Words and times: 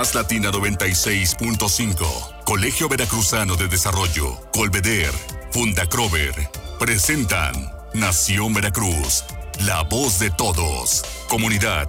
Más 0.00 0.14
Latina 0.14 0.50
96.5, 0.50 2.44
Colegio 2.46 2.88
Veracruzano 2.88 3.56
de 3.56 3.68
Desarrollo, 3.68 4.34
Colveder, 4.50 5.12
Fundacrover, 5.50 6.32
presentan 6.78 7.70
Nación 7.92 8.54
Veracruz, 8.54 9.24
la 9.66 9.82
voz 9.82 10.18
de 10.18 10.30
todos. 10.30 11.04
Comunidad, 11.28 11.86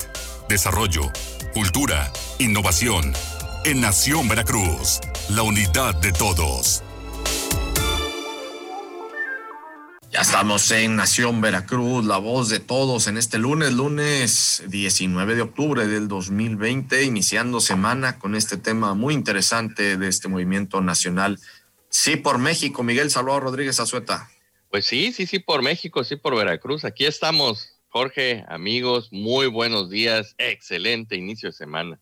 desarrollo, 0.50 1.04
cultura, 1.54 2.12
innovación. 2.38 3.14
En 3.64 3.80
Nación 3.80 4.28
Veracruz, 4.28 5.00
la 5.30 5.44
unidad 5.44 5.96
de 5.96 6.12
todos. 6.12 6.84
Estamos 10.22 10.70
en 10.70 10.96
Nación 10.96 11.42
Veracruz, 11.42 12.06
la 12.06 12.20
voz 12.20 12.48
de 12.50 12.60
todos 12.60 13.08
en 13.08 13.18
este 13.18 13.40
lunes, 13.40 13.74
lunes 13.74 14.64
19 14.68 15.34
de 15.34 15.42
octubre 15.42 15.88
del 15.88 16.08
2020, 16.08 17.04
iniciando 17.04 17.60
semana 17.60 18.20
con 18.20 18.36
este 18.36 18.58
tema 18.58 18.94
muy 18.94 19.16
interesante 19.16 19.98
de 19.98 20.08
este 20.08 20.28
movimiento 20.28 20.80
nacional. 20.80 21.40
Sí 21.90 22.18
por 22.18 22.38
México, 22.38 22.84
Miguel 22.84 23.10
Salvador 23.10 23.42
Rodríguez 23.42 23.80
Azueta. 23.80 24.30
Pues 24.70 24.86
sí, 24.86 25.12
sí, 25.12 25.26
sí 25.26 25.40
por 25.40 25.64
México, 25.64 26.04
sí 26.04 26.18
por 26.18 26.36
Veracruz. 26.36 26.86
Aquí 26.86 27.06
estamos, 27.06 27.80
Jorge, 27.90 28.46
amigos, 28.48 29.12
muy 29.12 29.48
buenos 29.48 29.90
días, 29.90 30.36
excelente 30.38 31.16
inicio 31.16 31.50
de 31.50 31.54
semana. 31.54 32.00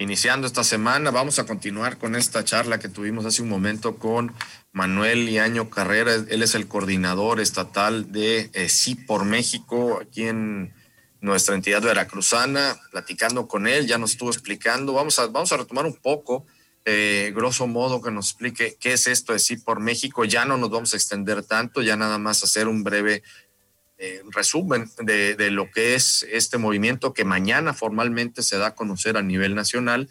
Iniciando 0.00 0.46
esta 0.46 0.62
semana, 0.62 1.10
vamos 1.10 1.40
a 1.40 1.44
continuar 1.44 1.98
con 1.98 2.14
esta 2.14 2.44
charla 2.44 2.78
que 2.78 2.88
tuvimos 2.88 3.26
hace 3.26 3.42
un 3.42 3.48
momento 3.48 3.96
con 3.96 4.32
Manuel 4.70 5.28
Iaño 5.28 5.70
Carrera. 5.70 6.14
Él 6.14 6.40
es 6.40 6.54
el 6.54 6.68
coordinador 6.68 7.40
estatal 7.40 8.12
de 8.12 8.48
eh, 8.52 8.68
Sí 8.68 8.94
por 8.94 9.24
México 9.24 9.98
aquí 10.00 10.28
en 10.28 10.72
nuestra 11.20 11.56
entidad 11.56 11.82
veracruzana. 11.82 12.78
Platicando 12.92 13.48
con 13.48 13.66
él, 13.66 13.88
ya 13.88 13.98
nos 13.98 14.12
estuvo 14.12 14.30
explicando. 14.30 14.92
Vamos 14.92 15.18
a, 15.18 15.26
vamos 15.26 15.50
a 15.50 15.56
retomar 15.56 15.84
un 15.84 15.96
poco, 15.96 16.46
eh, 16.84 17.32
grosso 17.34 17.66
modo, 17.66 18.00
que 18.00 18.12
nos 18.12 18.30
explique 18.30 18.76
qué 18.78 18.92
es 18.92 19.08
esto 19.08 19.32
de 19.32 19.40
Sí 19.40 19.56
por 19.56 19.80
México. 19.80 20.24
Ya 20.24 20.44
no 20.44 20.58
nos 20.58 20.70
vamos 20.70 20.94
a 20.94 20.96
extender 20.96 21.42
tanto, 21.42 21.82
ya 21.82 21.96
nada 21.96 22.18
más 22.18 22.44
hacer 22.44 22.68
un 22.68 22.84
breve 22.84 23.24
eh, 23.98 24.22
resumen 24.30 24.90
de, 25.02 25.34
de, 25.34 25.50
lo 25.50 25.70
que 25.70 25.94
es 25.94 26.24
este 26.30 26.56
movimiento 26.56 27.12
que 27.12 27.24
mañana 27.24 27.74
formalmente 27.74 28.42
se 28.42 28.56
da 28.56 28.68
a 28.68 28.74
conocer 28.74 29.16
a 29.16 29.22
nivel 29.22 29.54
nacional 29.54 30.08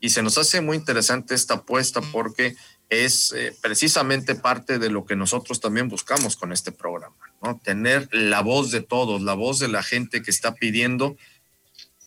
y 0.00 0.10
se 0.10 0.22
nos 0.22 0.38
hace 0.38 0.60
muy 0.60 0.76
interesante 0.76 1.34
esta 1.34 1.54
apuesta 1.54 2.00
porque 2.00 2.56
es 2.90 3.32
eh, 3.32 3.56
precisamente 3.62 4.34
parte 4.34 4.78
de 4.78 4.90
lo 4.90 5.06
que 5.06 5.14
nosotros 5.14 5.60
también 5.60 5.88
buscamos 5.88 6.36
con 6.36 6.52
este 6.52 6.72
programa, 6.72 7.16
¿no? 7.40 7.60
Tener 7.62 8.08
la 8.10 8.40
voz 8.40 8.72
de 8.72 8.80
todos, 8.80 9.22
la 9.22 9.34
voz 9.34 9.60
de 9.60 9.68
la 9.68 9.82
gente 9.82 10.22
que 10.22 10.30
está 10.30 10.54
pidiendo 10.54 11.16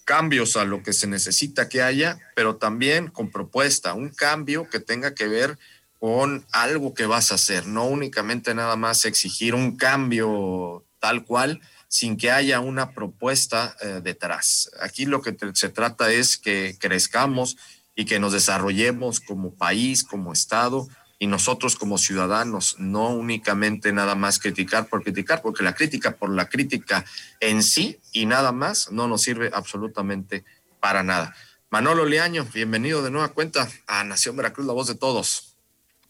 cambios 0.04 0.58
a 0.58 0.66
lo 0.66 0.84
que 0.84 0.92
se 0.92 1.08
necesita 1.08 1.70
que 1.70 1.82
haya, 1.82 2.20
pero 2.36 2.58
también 2.58 3.08
con 3.08 3.32
propuesta, 3.32 3.94
un 3.94 4.10
cambio 4.10 4.70
que 4.70 4.82
tenga 4.82 5.16
que 5.16 5.28
ver 5.28 5.58
con 6.00 6.46
algo 6.52 6.94
que 6.94 7.06
vas 7.06 7.32
a 7.32 7.36
hacer, 7.36 7.66
no 7.66 7.86
únicamente 7.86 8.54
nada 8.54 8.76
más 8.76 9.06
exigir 9.06 9.56
un 9.56 9.78
cambio 9.78 10.84
tal 11.04 11.26
cual, 11.26 11.60
sin 11.90 12.16
que 12.16 12.32
haya 12.32 12.62
una 12.62 12.92
propuesta 12.92 13.76
eh, 13.82 14.00
detrás. 14.02 14.72
Aquí 14.80 15.06
lo 15.06 15.22
que 15.22 15.36
se 15.54 15.68
trata 15.68 16.10
es 16.14 16.38
que 16.38 16.78
crezcamos 16.80 17.58
y 17.94 18.06
que 18.06 18.22
nos 18.22 18.32
desarrollemos 18.32 19.20
como 19.20 19.54
país, 19.54 20.06
como 20.06 20.32
Estado 20.32 20.88
y 21.20 21.28
nosotros 21.28 21.76
como 21.76 21.98
ciudadanos, 21.98 22.78
no 22.80 23.10
únicamente 23.10 23.92
nada 23.92 24.16
más 24.16 24.40
criticar 24.40 24.88
por 24.88 25.04
criticar, 25.04 25.42
porque 25.42 25.62
la 25.62 25.76
crítica 25.76 26.16
por 26.16 26.30
la 26.30 26.48
crítica 26.48 27.04
en 27.42 27.64
sí 27.64 28.00
y 28.14 28.26
nada 28.26 28.54
más 28.54 28.90
no 28.90 29.10
nos 29.10 29.24
sirve 29.24 29.52
absolutamente 29.54 30.46
para 30.80 31.04
nada. 31.04 31.36
Manolo 31.70 32.06
Leaño, 32.06 32.48
bienvenido 32.54 33.04
de 33.04 33.12
nueva 33.12 33.34
cuenta 33.34 33.68
a 33.88 34.06
Nación 34.06 34.38
Veracruz, 34.38 34.66
la 34.66 34.74
voz 34.74 34.88
de 34.88 34.96
todos. 34.96 35.58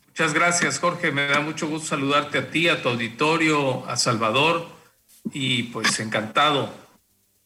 Muchas 0.09 0.36
gracias, 0.36 0.77
Jorge. 0.77 1.11
Me 1.11 1.25
da 1.25 1.39
mucho 1.39 1.67
gusto 1.67 1.88
saludarte 1.88 2.38
a 2.38 2.52
ti, 2.52 2.69
a 2.69 2.83
tu 2.83 2.89
auditorio, 2.89 3.89
a 3.89 3.98
Salvador 3.98 4.83
y 5.32 5.64
pues 5.64 6.00
encantado 6.00 6.73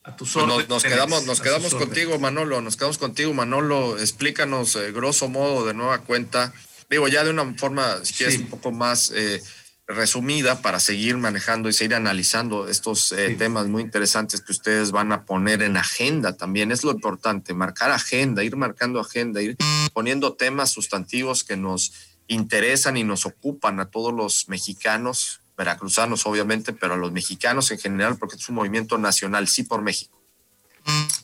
a 0.04 0.16
tus 0.16 0.34
pues 0.34 0.44
órdenes. 0.44 0.70
Nos, 0.70 0.84
nos 0.84 0.94
quedamos, 0.94 1.26
nos 1.26 1.42
quedamos 1.42 1.76
contigo, 1.76 2.18
Manolo, 2.18 2.62
nos 2.62 2.78
quedamos 2.78 2.98
contigo, 2.98 3.34
Manolo. 3.34 4.00
Explícanos, 4.00 4.76
eh, 4.76 4.92
grosso 4.92 5.28
modo, 5.28 5.66
de 5.66 5.74
nueva 5.74 6.00
cuenta, 6.00 6.54
digo, 6.90 7.08
ya 7.08 7.24
de 7.24 7.32
una 7.32 7.54
forma, 7.56 8.04
si 8.04 8.14
quieres, 8.14 8.36
sí. 8.36 8.42
un 8.42 8.50
poco 8.50 8.72
más 8.72 9.12
eh, 9.14 9.42
resumida 9.88 10.62
para 10.62 10.80
seguir 10.80 11.18
manejando 11.18 11.70
y 11.70 11.74
seguir 11.74 11.96
analizando 11.96 12.68
estos 12.68 13.12
eh, 13.12 13.30
sí. 13.30 13.36
temas 13.36 13.68
muy 13.68 13.84
interesantes 13.84 14.42
que 14.42 14.52
ustedes 14.52 14.92
van 14.92 15.12
a 15.12 15.26
poner 15.26 15.62
en 15.62 15.78
agenda 15.78 16.36
también. 16.36 16.72
Es 16.72 16.84
lo 16.84 16.92
importante, 16.92 17.54
marcar 17.54 17.92
agenda, 17.92 18.44
ir 18.44 18.56
marcando 18.56 19.00
agenda, 19.00 19.42
ir 19.42 19.58
poniendo 19.94 20.34
temas 20.34 20.72
sustantivos 20.72 21.44
que 21.44 21.58
nos 21.58 21.94
interesan 22.28 22.98
y 22.98 23.04
nos 23.04 23.26
ocupan 23.26 23.80
a 23.80 23.90
todos 23.90 24.14
los 24.14 24.50
mexicanos 24.50 25.42
veracruzanos 25.58 26.26
obviamente, 26.26 26.72
pero 26.72 26.94
a 26.94 26.98
los 26.98 27.12
mexicanos 27.12 27.72
en 27.72 27.80
general, 27.80 28.18
porque 28.18 28.36
es 28.36 28.48
un 28.48 28.56
movimiento 28.56 28.98
nacional, 28.98 29.48
sí 29.48 29.64
por 29.64 29.82
México. 29.82 30.22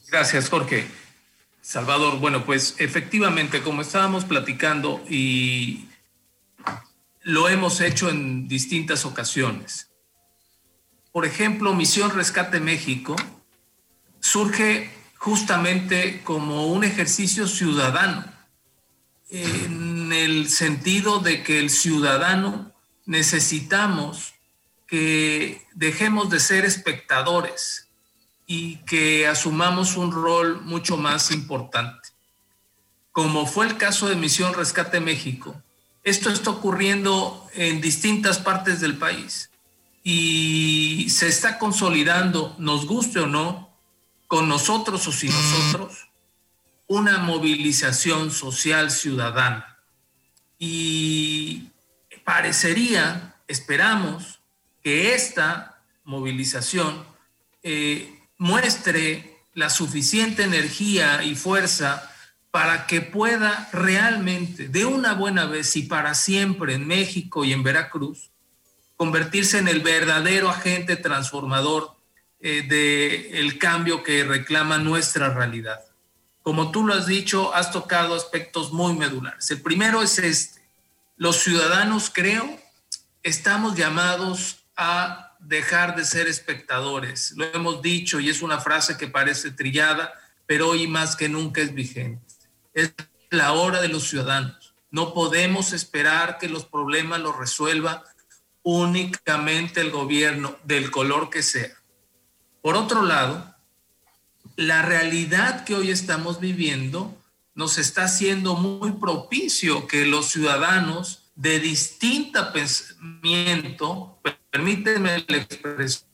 Gracias, 0.10 0.50
Jorge. 0.50 0.88
Salvador, 1.62 2.20
bueno, 2.20 2.44
pues 2.44 2.76
efectivamente, 2.80 3.62
como 3.62 3.84
estábamos 3.84 4.26
platicando 4.26 5.02
y 5.08 5.88
lo 7.22 7.48
hemos 7.48 7.80
hecho 7.80 8.10
en 8.10 8.50
distintas 8.50 9.06
ocasiones. 9.06 9.90
Por 11.14 11.26
ejemplo, 11.26 11.74
Misión 11.74 12.12
Rescate 12.12 12.60
México 12.60 13.16
surge 14.20 14.92
justamente 15.16 16.22
como 16.24 16.68
un 16.68 16.84
ejercicio 16.84 17.48
ciudadano, 17.48 18.26
en 19.30 20.12
el 20.12 20.50
sentido 20.50 21.20
de 21.20 21.44
que 21.44 21.60
el 21.60 21.70
ciudadano 21.70 22.73
necesitamos 23.06 24.34
que 24.88 25.66
dejemos 25.74 26.30
de 26.30 26.40
ser 26.40 26.66
espectadores 26.66 27.88
y 28.46 28.78
que 28.86 29.28
asumamos 29.28 29.98
un 29.98 30.12
rol 30.12 30.62
mucho 30.62 30.98
más 30.98 31.32
importante. 31.32 32.10
Como 33.12 33.46
fue 33.46 33.68
el 33.68 33.78
caso 33.78 34.08
de 34.08 34.16
Misión 34.16 34.54
Rescate 34.54 35.00
México, 35.00 35.62
esto 36.04 36.30
está 36.30 36.50
ocurriendo 36.50 37.48
en 37.54 37.80
distintas 37.80 38.40
partes 38.40 38.82
del 38.82 38.98
país 38.98 39.50
y 40.04 41.08
se 41.10 41.28
está 41.28 41.58
consolidando, 41.58 42.56
nos 42.60 42.86
guste 42.86 43.20
o 43.20 43.28
no, 43.28 43.70
con 44.28 44.50
nosotros 44.50 45.08
o 45.08 45.12
sin 45.12 45.32
nosotros, 45.32 46.10
una 46.88 47.20
movilización 47.20 48.32
social 48.32 48.92
ciudadana. 48.92 49.78
Y 50.60 51.70
parecería, 52.24 53.36
esperamos, 53.48 54.42
que 54.84 55.16
esta 55.16 55.82
movilización 56.04 57.06
eh, 57.64 58.20
muestre 58.38 59.38
la 59.54 59.70
suficiente 59.70 60.44
energía 60.44 61.24
y 61.24 61.36
fuerza 61.36 62.10
para 62.52 62.86
que 62.86 63.02
pueda 63.02 63.70
realmente, 63.72 64.68
de 64.68 64.86
una 64.86 65.14
buena 65.14 65.46
vez 65.46 65.76
y 65.76 65.84
para 65.84 66.14
siempre 66.14 66.76
en 66.76 66.86
México 66.86 67.46
y 67.46 67.54
en 67.54 67.64
Veracruz, 67.64 68.32
convertirse 68.96 69.58
en 69.58 69.68
el 69.68 69.80
verdadero 69.80 70.50
agente 70.50 70.96
transformador 70.96 71.96
eh, 72.40 72.64
del 73.34 73.58
cambio 73.58 74.04
que 74.04 74.24
reclama 74.24 74.78
nuestra 74.78 75.34
realidad. 75.34 75.80
Como 76.42 76.72
tú 76.72 76.86
lo 76.86 76.94
has 76.94 77.08
dicho, 77.08 77.56
has 77.56 77.72
tocado 77.72 78.16
aspectos 78.16 78.74
muy 78.74 78.94
medulares. 78.94 79.50
El 79.50 79.62
primero 79.62 80.04
es 80.04 80.20
este 80.20 80.63
los 81.16 81.38
ciudadanos, 81.38 82.10
creo, 82.14 82.60
estamos 83.22 83.76
llamados 83.76 84.66
a 84.76 85.36
dejar 85.40 85.96
de 85.96 86.06
ser 86.06 86.28
espectadores. 86.28 87.34
Lo 87.36 87.46
hemos 87.54 87.82
dicho 87.82 88.20
y 88.20 88.30
es 88.30 88.42
una 88.42 88.60
frase 88.60 88.98
que 88.98 89.08
parece 89.08 89.52
trillada, 89.52 90.14
pero 90.46 90.70
hoy 90.70 90.88
más 90.88 91.16
que 91.16 91.30
nunca 91.30 91.62
es 91.62 91.74
vigente. 91.74 92.24
Es 92.74 92.94
la 93.30 93.54
hora 93.54 93.82
de 93.82 93.90
los 93.90 94.08
ciudadanos. 94.08 94.74
No 94.90 95.14
podemos 95.14 95.74
esperar 95.74 96.38
que 96.38 96.50
los 96.50 96.66
problemas 96.66 97.20
los 97.20 97.38
resuelva 97.38 98.04
únicamente 98.62 99.82
el 99.82 99.92
gobierno, 99.92 100.58
del 100.64 100.92
color 100.92 101.30
que 101.30 101.44
sea. 101.44 101.72
Por 102.62 102.76
otro 102.76 103.02
lado, 103.02 103.56
la 104.56 104.82
realidad 104.82 105.66
que 105.66 105.76
hoy 105.76 105.92
estamos 105.92 106.40
viviendo 106.40 107.18
nos 107.56 107.78
está 107.78 108.06
haciendo 108.06 108.56
muy 108.56 108.94
propicio 108.94 109.88
que 109.88 110.06
los 110.06 110.28
ciudadanos 110.28 111.32
de 111.36 111.60
distinto 111.60 112.52
pensamiento, 112.52 114.20
permítanme 114.52 115.26
la 115.28 115.38
expresión, 115.38 116.08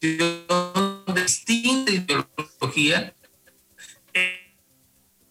de 0.00 1.22
distinta 1.22 1.92
ideología, 1.92 3.14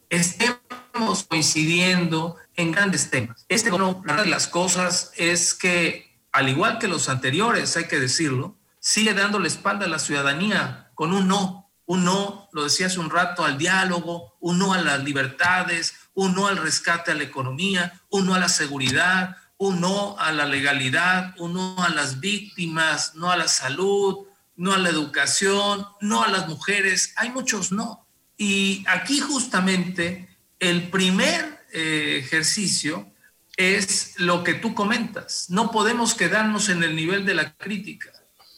estemos 0.10 1.24
coincidiendo 1.28 2.38
en 2.56 2.72
grandes 2.72 3.10
temas. 3.10 3.46
Este, 3.50 3.72
una 3.72 4.24
de 4.24 4.30
las 4.30 4.48
cosas 4.48 5.12
es 5.18 5.54
que, 5.54 6.20
al 6.32 6.50
igual 6.50 6.80
que 6.80 6.88
los 6.88 7.10
anteriores, 7.10 7.76
hay 7.78 7.88
que 7.88 8.00
decirlo, 8.00 8.58
sigue 8.80 9.14
dando 9.14 9.40
la 9.40 9.48
espalda 9.48 9.86
a 9.86 9.90
la 9.90 10.00
ciudadanía 10.00 10.92
con 10.96 11.14
un 11.14 11.28
no. 11.28 11.63
Un 11.86 12.06
no, 12.06 12.50
lo 12.54 12.64
decía 12.64 12.88
hace 12.88 13.00
un 13.00 13.10
rato, 13.10 13.44
al 13.44 13.58
diálogo, 13.58 14.36
un 14.40 14.60
no 14.60 14.74
a 14.74 14.82
las 14.82 15.04
libertades, 15.04 15.96
un 16.14 16.34
no 16.34 16.48
al 16.48 16.58
rescate 16.58 17.12
a 17.12 17.16
la 17.16 17.24
economía, 17.24 18.02
un 18.10 18.26
no 18.26 18.36
a 18.36 18.40
la 18.40 18.50
seguridad, 18.50 19.38
un 19.58 19.82
no 19.82 20.18
a 20.20 20.32
la 20.32 20.46
legalidad, 20.46 21.34
un 21.38 21.54
no 21.54 21.84
a 21.84 21.90
las 21.90 22.20
víctimas, 22.20 23.16
no 23.16 23.32
a 23.32 23.38
la 23.38 23.48
salud, 23.48 24.28
no 24.56 24.74
a 24.74 24.78
la 24.78 24.90
educación, 24.90 25.86
no 26.02 26.24
a 26.24 26.30
las 26.30 26.48
mujeres. 26.48 27.14
Hay 27.18 27.32
muchos 27.32 27.72
no. 27.72 28.08
Y 28.38 28.84
aquí 28.88 29.20
justamente 29.20 30.30
el 30.60 30.90
primer 30.90 31.66
eh, 31.72 32.22
ejercicio 32.24 33.12
es 33.58 34.16
lo 34.18 34.44
que 34.44 34.54
tú 34.54 34.74
comentas. 34.74 35.50
No 35.50 35.72
podemos 35.72 36.14
quedarnos 36.16 36.70
en 36.70 36.84
el 36.84 36.96
nivel 36.96 37.26
de 37.26 37.36
la 37.36 37.56
crítica. 37.56 38.12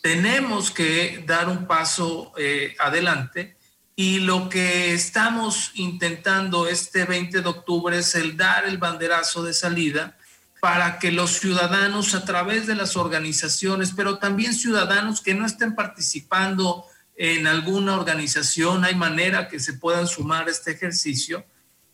Tenemos 0.05 0.69
que 0.69 1.23
dar 1.25 1.49
un 1.49 1.65
paso 1.65 2.31
eh, 2.37 2.75
adelante. 2.77 3.57
Y 3.95 4.19
lo 4.19 4.49
que 4.49 4.93
estamos 4.93 5.71
intentando 5.73 6.67
este 6.67 7.05
20 7.05 7.41
de 7.41 7.49
octubre 7.49 7.97
es 7.97 8.13
el 8.13 8.37
dar 8.37 8.65
el 8.65 8.77
banderazo 8.77 9.41
de 9.41 9.55
salida 9.55 10.15
para 10.61 10.99
que 10.99 11.11
los 11.11 11.39
ciudadanos 11.39 12.13
a 12.13 12.23
través 12.23 12.67
de 12.67 12.75
las 12.75 12.95
organizaciones, 12.97 13.93
pero 13.95 14.19
también 14.19 14.53
ciudadanos 14.53 15.21
que 15.21 15.33
no 15.33 15.43
estén 15.43 15.73
participando 15.73 16.85
en 17.15 17.47
alguna 17.47 17.95
organización, 17.95 18.85
hay 18.85 18.93
manera 18.93 19.47
que 19.47 19.59
se 19.59 19.73
puedan 19.73 20.05
sumar 20.05 20.47
a 20.47 20.51
este 20.51 20.73
ejercicio, 20.73 21.47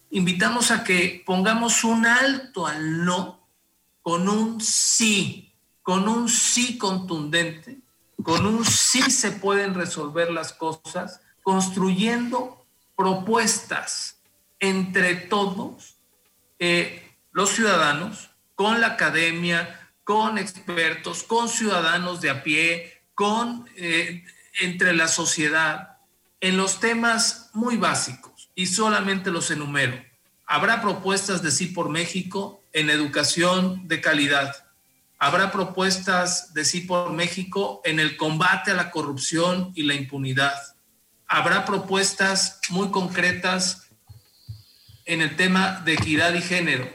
invitamos 0.10 0.70
a 0.72 0.84
que 0.84 1.24
pongamos 1.26 1.86
un 1.86 2.06
alto 2.06 2.68
al 2.68 3.06
no 3.06 3.48
con 4.02 4.28
un 4.28 4.60
sí, 4.60 5.54
con 5.82 6.10
un 6.10 6.28
sí 6.28 6.78
contundente, 6.78 7.81
con 8.24 8.46
un 8.46 8.66
sí 8.66 9.02
se 9.12 9.32
pueden 9.32 9.74
resolver 9.74 10.32
las 10.32 10.54
cosas, 10.54 11.22
construyendo 11.44 12.66
propuestas 12.96 14.22
entre 14.60 15.16
todos 15.16 15.98
eh, 16.60 17.16
los 17.32 17.50
ciudadanos, 17.50 18.30
con 18.56 18.80
la 18.80 18.88
academia, 18.88 19.90
con 20.04 20.38
expertos, 20.38 21.24
con 21.24 21.50
ciudadanos 21.50 22.22
de 22.22 22.30
a 22.30 22.44
pie, 22.44 23.02
con 23.16 23.68
eh, 23.76 24.24
entre 24.60 24.94
la 24.94 25.08
sociedad, 25.08 25.98
en 26.42 26.58
los 26.58 26.80
temas 26.80 27.50
muy 27.54 27.78
básicos 27.78 28.52
y 28.56 28.68
solamente 28.68 29.32
los 29.32 29.52
enumero. 29.52 30.04
Habrá 30.46 30.82
propuestas 30.82 31.42
de 31.42 31.52
sí 31.52 31.68
por 31.68 31.90
México 31.90 32.64
en 32.74 32.90
educación 32.90 33.88
de 33.88 34.02
calidad. 34.02 34.71
Habrá 35.24 35.52
propuestas 35.52 36.52
de 36.56 36.66
sí 36.66 36.82
por 36.82 37.14
México 37.14 37.80
en 37.86 38.00
el 38.00 38.18
combate 38.18 38.72
a 38.72 38.74
la 38.74 38.90
corrupción 38.90 39.72
y 39.76 39.84
la 39.84 39.94
impunidad. 39.94 40.56
Habrá 41.28 41.64
propuestas 41.64 42.60
muy 42.70 42.90
concretas 42.90 43.90
en 45.06 45.22
el 45.22 45.36
tema 45.36 45.84
de 45.86 45.94
equidad 45.94 46.34
y 46.34 46.42
género. 46.42 46.90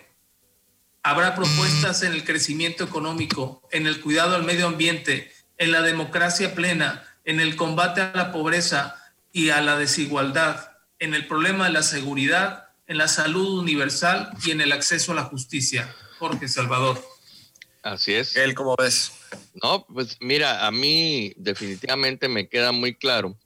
Habrá 1.05 1.37
propuestas 1.37 2.03
en 2.03 2.15
el 2.15 2.25
crecimiento 2.25 2.83
económico, 2.83 3.63
en 3.71 3.87
el 3.87 4.01
cuidado 4.01 4.35
al 4.35 4.43
medio 4.43 4.67
ambiente, 4.67 5.33
en 5.57 5.71
la 5.71 5.83
democracia 5.83 6.57
plena, 6.57 7.05
en 7.25 7.39
el 7.39 7.55
combate 7.55 8.01
a 8.01 8.13
la 8.13 8.33
pobreza 8.33 8.97
y 9.31 9.51
a 9.51 9.61
la 9.61 9.79
desigualdad 9.79 10.73
en 10.99 11.15
el 11.15 11.29
problema 11.29 11.67
de 11.67 11.73
la 11.73 11.85
seguridad, 11.85 12.71
en 12.89 12.99
la 12.99 13.07
salud 13.07 13.61
universal 13.61 14.31
y 14.45 14.51
en 14.51 14.61
el 14.61 14.73
acceso 14.73 15.13
a 15.13 15.15
la 15.15 15.25
justicia. 15.25 15.95
Jorge 16.19 16.49
Salvador. 16.49 17.16
Así 17.87 18.15
es. 18.15 18.35
Él, 18.35 18.57
¿cómo 18.57 18.75
ves? 18.77 19.13
No, 19.63 19.87
pues 19.87 20.17
mira, 20.21 20.67
a 20.67 20.73
mí 20.73 21.33
definitivamente 21.37 22.29
me 22.29 22.49
queda 22.49 22.73
muy 22.73 22.97
claro, 22.97 23.39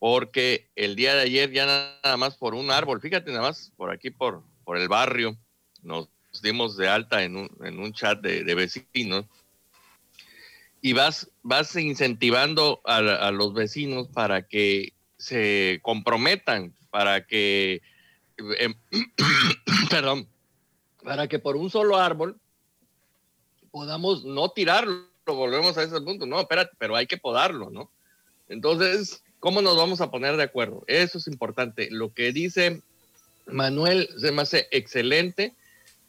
porque 0.00 0.68
el 0.74 0.96
día 0.96 1.14
de 1.14 1.22
ayer 1.22 1.52
ya 1.52 1.66
nada 2.02 2.16
más 2.16 2.36
por 2.36 2.56
un 2.56 2.72
árbol, 2.72 3.00
fíjate 3.00 3.30
nada 3.30 3.42
más 3.42 3.72
por 3.76 3.92
aquí, 3.92 4.10
por, 4.10 4.42
por 4.64 4.76
el 4.76 4.88
barrio, 4.88 5.38
nos 5.82 6.08
dimos 6.42 6.76
de 6.76 6.88
alta 6.88 7.22
en 7.22 7.36
un, 7.36 7.48
en 7.64 7.78
un 7.78 7.92
chat 7.92 8.20
de, 8.20 8.54
vecinos 8.56 9.26
y 10.82 10.92
vas, 10.92 11.30
vas 11.42 11.76
incentivando 11.76 12.80
a 12.84 13.30
los 13.30 13.54
vecinos 13.54 14.08
para 14.08 14.48
que 14.48 14.94
se 15.16 15.78
comprometan 15.82 16.74
para 16.90 17.24
que, 17.24 17.82
em, 18.36 18.74
perdón, 19.90 20.26
para 21.04 21.28
que 21.28 21.38
por 21.38 21.54
un 21.54 21.70
solo 21.70 21.98
árbol 21.98 22.40
podamos 23.70 24.24
no 24.24 24.50
tirarlo, 24.50 25.06
volvemos 25.26 25.76
a 25.78 25.82
ese 25.82 26.00
punto, 26.00 26.26
no, 26.26 26.40
espérate, 26.40 26.72
pero 26.78 26.96
hay 26.96 27.06
que 27.06 27.18
podarlo, 27.18 27.70
¿no? 27.70 27.90
Entonces, 28.48 29.22
¿cómo 29.38 29.62
nos 29.62 29.76
vamos 29.76 30.00
a 30.00 30.10
poner 30.10 30.36
de 30.36 30.42
acuerdo? 30.42 30.82
Eso 30.86 31.18
es 31.18 31.26
importante. 31.28 31.88
Lo 31.90 32.12
que 32.12 32.32
dice 32.32 32.82
Manuel 33.46 34.08
se 34.18 34.32
me 34.32 34.42
hace 34.42 34.68
excelente 34.70 35.54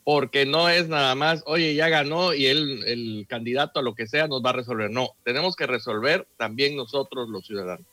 porque 0.03 0.45
no 0.45 0.67
es 0.69 0.87
nada 0.87 1.13
más, 1.13 1.43
oye, 1.45 1.75
ya 1.75 1.87
ganó 1.89 2.33
y 2.33 2.47
él, 2.47 2.83
el 2.87 3.25
candidato 3.29 3.79
a 3.79 3.83
lo 3.83 3.93
que 3.93 4.07
sea 4.07 4.27
nos 4.27 4.43
va 4.43 4.49
a 4.49 4.53
resolver. 4.53 4.89
No, 4.89 5.11
tenemos 5.23 5.55
que 5.55 5.67
resolver 5.67 6.27
también 6.37 6.75
nosotros 6.75 7.29
los 7.29 7.45
ciudadanos. 7.45 7.85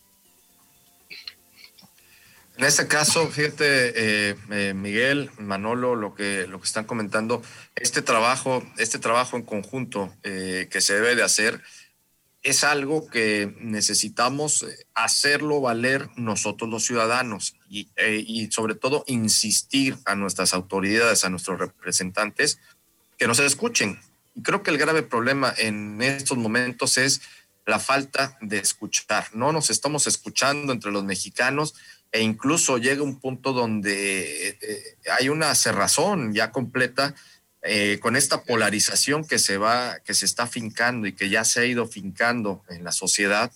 En 2.58 2.64
este 2.64 2.88
caso, 2.88 3.28
fíjate, 3.28 4.31
eh, 4.31 4.37
eh, 4.50 4.75
Miguel, 4.75 5.31
Manolo, 5.38 5.94
lo 5.94 6.16
que, 6.16 6.49
lo 6.49 6.58
que 6.58 6.66
están 6.66 6.87
comentando, 6.87 7.40
este 7.76 8.02
trabajo, 8.02 8.64
este 8.78 8.99
trabajo 8.99 9.37
en 9.37 9.44
conjunto 9.44 10.12
eh, 10.25 10.66
que 10.69 10.81
se 10.81 10.94
debe 10.94 11.14
de 11.14 11.22
hacer 11.22 11.62
es 12.43 12.64
algo 12.64 13.08
que 13.08 13.55
necesitamos 13.60 14.66
hacerlo 14.94 15.60
valer 15.60 16.08
nosotros 16.16 16.69
los 16.69 16.84
ciudadanos 16.84 17.55
y, 17.69 17.90
y 17.96 18.50
sobre 18.50 18.75
todo 18.75 19.05
insistir 19.06 19.96
a 20.05 20.16
nuestras 20.16 20.52
autoridades, 20.52 21.25
a 21.25 21.31
nuestros 21.31 21.60
representantes, 21.60 22.58
que 23.19 23.28
nos 23.28 23.38
escuchen. 23.38 24.00
Y 24.34 24.43
creo 24.43 24.64
que 24.64 24.72
el 24.72 24.78
grave 24.78 25.05
problema 25.05 25.55
en 25.58 26.02
estos 26.02 26.38
momentos 26.38 26.99
es 26.99 27.20
la 27.66 27.78
falta 27.78 28.37
de 28.40 28.58
escuchar. 28.58 29.26
No 29.34 29.52
nos 29.52 29.69
estamos 29.69 30.06
escuchando 30.06 30.72
entre 30.72 30.90
los 30.90 31.05
mexicanos 31.05 31.75
e 32.10 32.22
incluso 32.22 32.78
llega 32.78 33.02
un 33.02 33.20
punto 33.20 33.52
donde 33.52 34.49
eh, 34.49 34.96
hay 35.19 35.28
una 35.28 35.55
cerrazón 35.55 36.32
ya 36.32 36.50
completa 36.50 37.14
eh, 37.62 37.99
con 38.00 38.16
esta 38.16 38.44
polarización 38.44 39.26
que 39.26 39.38
se 39.38 39.58
va, 39.58 39.99
que 40.00 40.14
se 40.14 40.25
está 40.25 40.46
fincando 40.46 41.06
y 41.06 41.12
que 41.12 41.28
ya 41.28 41.44
se 41.44 41.60
ha 41.60 41.66
ido 41.66 41.87
fincando 41.87 42.62
en 42.69 42.84
la 42.84 42.93
sociedad. 42.93 43.52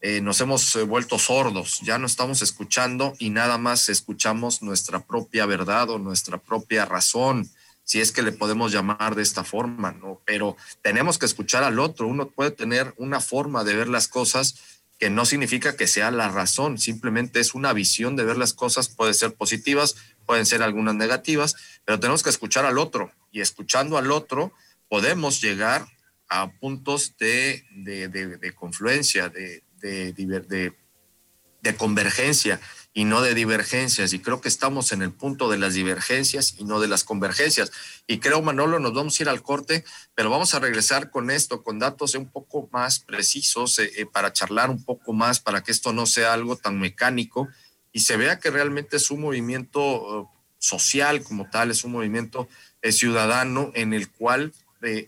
Eh, 0.00 0.20
nos 0.20 0.40
hemos 0.42 0.76
vuelto 0.86 1.18
sordos, 1.18 1.80
ya 1.82 1.98
no 1.98 2.06
estamos 2.06 2.42
escuchando 2.42 3.14
y 3.18 3.30
nada 3.30 3.56
más 3.56 3.88
escuchamos 3.88 4.60
nuestra 4.60 5.00
propia 5.06 5.46
verdad 5.46 5.88
o 5.88 5.98
nuestra 5.98 6.36
propia 6.36 6.84
razón, 6.84 7.48
si 7.84 8.00
es 8.00 8.12
que 8.12 8.22
le 8.22 8.32
podemos 8.32 8.70
llamar 8.70 9.14
de 9.14 9.22
esta 9.22 9.44
forma, 9.44 9.92
¿no? 9.92 10.20
Pero 10.26 10.58
tenemos 10.82 11.16
que 11.16 11.24
escuchar 11.24 11.64
al 11.64 11.78
otro, 11.78 12.06
uno 12.06 12.28
puede 12.28 12.50
tener 12.50 12.92
una 12.98 13.20
forma 13.20 13.64
de 13.64 13.76
ver 13.76 13.88
las 13.88 14.08
cosas 14.08 14.56
que 15.04 15.10
no 15.10 15.26
significa 15.26 15.76
que 15.76 15.86
sea 15.86 16.10
la 16.10 16.30
razón, 16.30 16.78
simplemente 16.78 17.38
es 17.38 17.52
una 17.52 17.74
visión 17.74 18.16
de 18.16 18.24
ver 18.24 18.38
las 18.38 18.54
cosas, 18.54 18.88
puede 18.88 19.12
ser 19.12 19.34
positivas, 19.34 19.96
pueden 20.24 20.46
ser 20.46 20.62
algunas 20.62 20.94
negativas, 20.94 21.56
pero 21.84 22.00
tenemos 22.00 22.22
que 22.22 22.30
escuchar 22.30 22.64
al 22.64 22.78
otro 22.78 23.12
y 23.30 23.42
escuchando 23.42 23.98
al 23.98 24.10
otro 24.10 24.54
podemos 24.88 25.42
llegar 25.42 25.86
a 26.30 26.52
puntos 26.52 27.18
de, 27.18 27.66
de, 27.74 28.08
de 28.08 28.52
confluencia, 28.54 29.28
de, 29.28 29.62
de 29.82 31.76
convergencia 31.76 32.58
y 32.96 33.04
no 33.04 33.20
de 33.20 33.34
divergencias. 33.34 34.12
Y 34.12 34.20
creo 34.20 34.40
que 34.40 34.48
estamos 34.48 34.92
en 34.92 35.02
el 35.02 35.10
punto 35.10 35.50
de 35.50 35.58
las 35.58 35.74
divergencias 35.74 36.54
y 36.56 36.64
no 36.64 36.78
de 36.78 36.86
las 36.86 37.02
convergencias. 37.02 37.72
Y 38.06 38.20
creo, 38.20 38.40
Manolo, 38.40 38.78
nos 38.78 38.94
vamos 38.94 39.18
a 39.18 39.22
ir 39.24 39.28
al 39.28 39.42
corte, 39.42 39.84
pero 40.14 40.30
vamos 40.30 40.54
a 40.54 40.60
regresar 40.60 41.10
con 41.10 41.30
esto, 41.30 41.64
con 41.64 41.80
datos 41.80 42.14
un 42.14 42.30
poco 42.30 42.68
más 42.72 43.00
precisos, 43.00 43.80
eh, 43.80 43.90
eh, 43.96 44.06
para 44.06 44.32
charlar 44.32 44.70
un 44.70 44.84
poco 44.84 45.12
más, 45.12 45.40
para 45.40 45.64
que 45.64 45.72
esto 45.72 45.92
no 45.92 46.06
sea 46.06 46.32
algo 46.32 46.56
tan 46.56 46.78
mecánico 46.78 47.48
y 47.92 48.00
se 48.00 48.16
vea 48.16 48.38
que 48.38 48.50
realmente 48.50 48.96
es 48.96 49.10
un 49.10 49.20
movimiento 49.20 49.80
uh, 50.20 50.28
social 50.58 51.22
como 51.22 51.50
tal, 51.50 51.72
es 51.72 51.84
un 51.84 51.92
movimiento 51.92 52.48
eh, 52.80 52.92
ciudadano 52.92 53.72
en 53.74 53.92
el 53.92 54.10
cual 54.10 54.54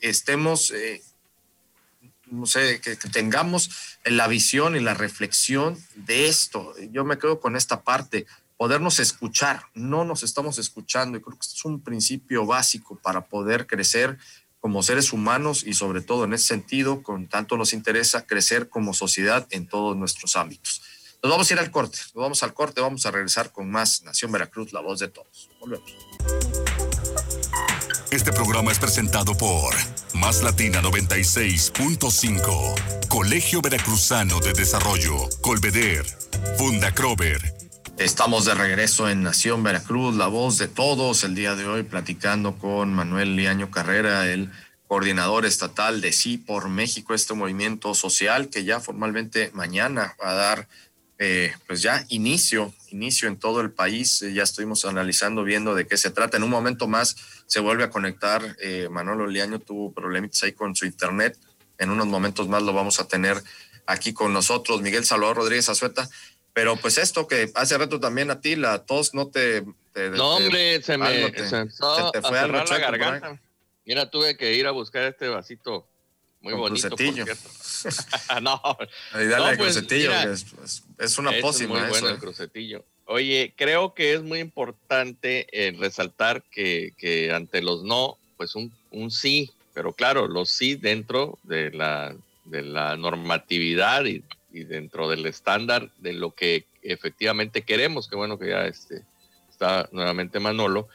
estemos 0.01 0.73
no 2.37 2.47
sé, 2.47 2.81
que, 2.81 2.97
tengamos 2.97 3.71
la 4.05 4.29
visión 4.29 4.77
y 4.77 4.81
la 4.81 4.95
reflexión 4.95 5.77
de 5.95 6.29
esto. 6.29 6.75
Yo 6.91 7.05
me 7.05 7.19
quedo 7.19 7.41
con 7.41 7.57
esta 7.57 7.83
parte, 7.83 8.27
podernos 8.57 8.99
escuchar, 9.01 9.65
no 9.75 10.05
nos 10.05 10.23
estamos 10.23 10.59
escuchando 10.59 11.19
y 11.19 11.21
creo 11.21 11.39
que 11.39 11.47
es 11.47 11.65
un 11.65 11.81
principio 11.81 12.47
básico 12.47 12.99
para 13.03 13.27
poder 13.27 13.67
crecer 13.67 14.19
como 14.61 14.83
seres 14.83 15.13
humanos 15.13 15.65
y 15.65 15.75
sobre 15.75 16.01
todo 16.01 16.25
en 16.25 16.33
ese 16.33 16.47
sentido, 16.47 17.03
con 17.03 17.29
tanto 17.29 17.57
nos 17.57 17.73
interesa 17.73 18.27
crecer 18.27 18.69
como 18.69 18.95
sociedad 18.95 19.47
en 19.51 19.69
todos 19.69 19.97
nuestros 19.97 20.37
ámbitos. 20.37 20.83
Nos 21.23 21.31
vamos 21.31 21.51
a 21.51 21.55
ir 21.55 21.61
al 21.61 21.71
corte, 21.71 21.99
nos 22.15 22.23
vamos 22.23 22.43
al 22.43 22.55
corte, 22.55 22.81
vamos 22.81 23.07
a 23.07 23.11
regresar 23.11 23.53
con 23.53 23.71
más 23.71 24.03
Nación 24.03 24.33
Veracruz, 24.33 24.73
la 24.73 24.81
voz 24.81 24.99
de 24.99 25.09
todos. 25.09 25.51
Volvemos. 25.61 25.93
Este 28.11 28.33
programa 28.33 28.73
es 28.73 28.79
presentado 28.79 29.37
por 29.37 29.75
Más 30.17 30.43
Latina 30.43 30.83
96.5, 30.83 33.09
Colegio 33.09 33.61
Veracruzano 33.61 34.41
de 34.41 34.55
Desarrollo, 34.55 35.29
Colveder, 35.43 36.07
Funda 36.57 36.93
Crover. 36.93 37.55
Estamos 37.99 38.47
de 38.47 38.55
regreso 38.55 39.09
en 39.09 39.23
Nación 39.23 39.63
Veracruz, 39.63 40.17
la 40.17 40.27
voz 40.27 40.59
de 40.59 40.69
todos, 40.69 41.25
el 41.25 41.35
día 41.35 41.55
de 41.55 41.67
hoy 41.67 41.83
platicando 41.83 42.57
con 42.57 42.95
Manuel 42.95 43.37
Liaño 43.37 43.71
Carrera, 43.71 44.27
el 44.27 44.51
coordinador 44.89 45.45
estatal 45.45 46.01
de 46.01 46.13
Sí 46.13 46.39
por 46.39 46.69
México, 46.69 47.15
este 47.15 47.35
movimiento 47.35 47.95
social 47.95 48.49
que 48.49 48.65
ya 48.65 48.81
formalmente 48.81 49.51
mañana 49.53 50.17
va 50.23 50.31
a 50.31 50.35
dar 50.35 50.69
eh, 51.19 51.55
pues 51.67 51.81
ya 51.81 52.05
inicio, 52.09 52.75
inicio 52.91 53.29
en 53.29 53.39
todo 53.39 53.61
el 53.61 53.71
país. 53.71 54.21
ya 54.21 54.43
estuvimos 54.43 54.85
analizando, 54.85 55.45
viendo 55.45 55.75
de 55.75 55.87
qué 55.87 55.97
se 55.97 56.11
trata. 56.11 56.37
En 56.37 56.43
un 56.43 56.51
momento 56.51 56.89
más 56.89 57.17
se 57.47 57.61
vuelve 57.61 57.85
a 57.85 57.91
conectar. 57.91 58.57
Eh, 58.61 58.89
Manolo 58.91 59.27
Liaño 59.27 59.59
tuvo 59.59 59.93
problemitas 59.93 60.43
ahí 60.43 60.53
con 60.53 60.75
su 60.77 60.87
internet. 60.87 61.39
En 61.79 61.91
unos 61.91 62.07
momentos 62.07 62.49
más 62.49 62.63
lo 62.63 62.73
vamos 62.73 63.01
a 63.01 63.09
tener 63.09 63.43
aquí 63.87 64.13
con 64.13 64.33
nosotros. 64.33 64.83
Miguel 64.83 65.05
Salvador 65.05 65.39
Rodríguez 65.39 65.69
Azueta. 65.69 66.09
Pero 66.53 66.77
pues 66.77 66.97
esto 66.97 67.29
que 67.29 67.51
hace 67.55 67.77
rato 67.77 68.01
también 68.01 68.31
a 68.31 68.41
ti, 68.41 68.57
la 68.57 68.85
tos 68.85 69.13
no 69.13 69.29
te... 69.29 69.63
no, 69.95 70.37
hombre, 70.37 70.83
se 70.83 70.97
me 70.97 71.31
se, 71.33 71.67
te 72.13 72.23
fue 72.23 72.39
a 72.39 72.47
la 72.47 72.79
garganta. 72.79 73.41
Mira, 73.85 74.11
tuve 74.11 74.37
que 74.39 74.55
ir 74.55 74.67
a 74.67 74.71
buscar 74.71 75.03
este 75.05 75.29
vasito 75.29 75.87
muy 76.41 76.55
bonito. 76.55 76.89
Crucetillo. 76.89 77.25
no. 78.43 78.61
Ahí 79.13 79.27
dale 79.27 79.51
no, 79.51 79.57
pues, 79.59 79.75
crucetillo, 79.75 80.13
es, 80.99 81.19
una 81.19 81.33
pócima. 81.41 81.81
muy 81.81 81.89
bueno 81.89 82.09
el 82.09 82.19
crucetillo. 82.19 82.85
Oye, 83.07 83.55
creo 83.57 83.95
que 83.95 84.15
es 84.15 84.23
muy 84.23 84.41
importante 84.41 85.47
eh, 85.53 85.73
resaltar 85.79 86.43
que, 86.51 87.31
ante 87.33 87.63
los 87.63 87.85
no, 87.85 88.19
pues 88.37 88.55
un, 88.57 88.73
sí, 89.11 89.51
pero 89.75 89.93
claro, 89.93 90.27
los 90.27 90.51
sí 90.51 90.75
dentro 90.75 91.39
de 91.45 91.71
la, 91.71 92.17
de 92.45 92.63
la 92.63 92.97
normatividad 92.97 94.05
y 94.05 94.23
dentro 94.65 95.09
del 95.09 95.25
estándar 95.27 95.91
de 95.99 96.15
lo 96.15 96.33
que 96.33 96.67
efectivamente 96.83 97.63
queremos, 97.63 98.09
que 98.09 98.17
bueno 98.17 98.39
que 98.39 98.49
ya 98.49 98.67
este, 98.67 99.03
está 99.51 99.89
nuevamente 99.93 100.41
Manolo, 100.41 100.89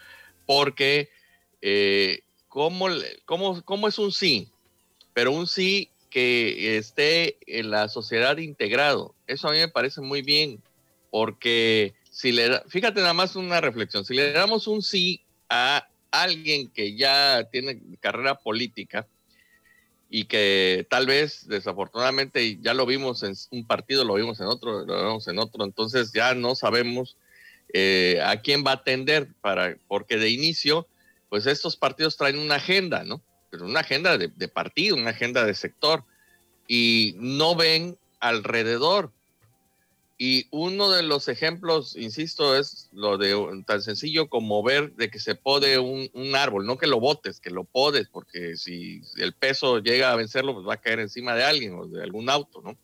porque 0.46 1.10
eh, 1.62 2.22
¿cómo, 2.48 2.88
cómo, 3.26 3.88
es 3.88 4.00
un 4.00 4.12
sí? 4.12 4.50
Pero 5.14 5.32
un 5.32 5.48
sí 5.48 5.90
que 6.10 6.78
esté 6.78 7.38
en 7.48 7.72
la 7.72 7.88
sociedad 7.88 8.38
integrado. 8.38 9.16
Eso 9.28 9.48
a 9.48 9.52
mí 9.52 9.60
me 9.60 9.68
parece 9.68 10.02
muy 10.02 10.22
bien, 10.22 10.62
porque 11.10 11.94
si 12.12 12.32
le 12.32 12.62
fíjate 12.68 13.02
nada 13.02 13.14
más 13.14 13.36
una 13.36 13.60
reflexión, 13.60 14.06
si 14.06 14.14
le 14.14 14.32
damos 14.32 14.68
un 14.68 14.84
sí 14.84 15.24
a 15.50 15.88
alguien 16.12 16.70
que 16.70 16.96
ya 16.96 17.48
tiene 17.52 17.82
carrera 18.00 18.36
política, 18.36 19.08
y 20.14 20.26
que 20.26 20.86
tal 20.90 21.08
vez 21.08 21.48
desafortunadamente 21.48 22.60
ya 22.62 22.74
lo 22.74 22.86
vimos 22.86 23.24
en 23.24 23.34
un 23.52 23.66
partido, 23.66 24.04
lo 24.04 24.16
vimos 24.16 24.42
en 24.42 24.48
otro, 24.48 24.86
lo 24.86 25.04
vemos 25.04 25.28
en 25.30 25.40
otro, 25.40 25.64
entonces 25.64 26.12
ya 26.14 26.36
no 26.36 26.54
sabemos 26.54 27.16
eh, 27.74 28.20
a 28.22 28.42
quién 28.42 28.66
va 28.68 28.72
a 28.72 28.76
atender 28.76 29.30
para, 29.40 29.78
porque 29.88 30.18
de 30.18 30.30
inicio, 30.30 30.86
pues 31.30 31.46
estos 31.46 31.78
partidos 31.78 32.18
traen 32.18 32.38
una 32.38 32.56
agenda, 32.56 33.06
¿no? 33.06 33.22
Pero 33.50 33.66
una 33.66 33.80
agenda 33.80 34.18
de 34.18 34.48
partido, 34.50 34.98
una 34.98 35.12
agenda 35.12 35.46
de 35.46 35.54
sector 35.54 36.04
y 36.68 37.16
no 37.18 37.56
ven 37.56 37.98
alrededor 38.20 39.14
y 40.24 40.46
uno 40.52 40.92
de 40.92 41.02
los 41.02 41.28
ejemplos, 41.30 41.96
insisto, 41.96 42.56
es 42.56 42.90
lo 42.92 43.18
de 43.18 43.36
tan 43.66 43.82
sencillo 43.82 44.30
como 44.30 44.62
ver 44.62 44.94
de 44.94 45.10
que 45.10 45.18
se 45.18 45.34
pode 45.34 45.80
un, 45.80 46.12
árbol, 46.36 46.68
no 46.68 46.78
que 46.78 46.86
lo 46.86 47.00
botes, 47.00 47.40
que 47.40 47.50
lo 47.50 47.64
podes, 47.64 48.08
porque 48.08 48.56
si 48.56 49.02
el 49.18 49.34
peso 49.34 49.80
llega 49.80 50.12
a 50.12 50.16
vencerlo, 50.16 50.54
pues 50.54 50.68
va 50.68 50.76
a 50.76 50.80
caer 50.80 51.00
encima 51.00 51.34
de 51.34 51.44
alguien 51.44 51.74
o 51.74 51.88
de 51.88 52.04
algún 52.04 52.30
auto, 52.30 52.62
¿no? 52.62 52.78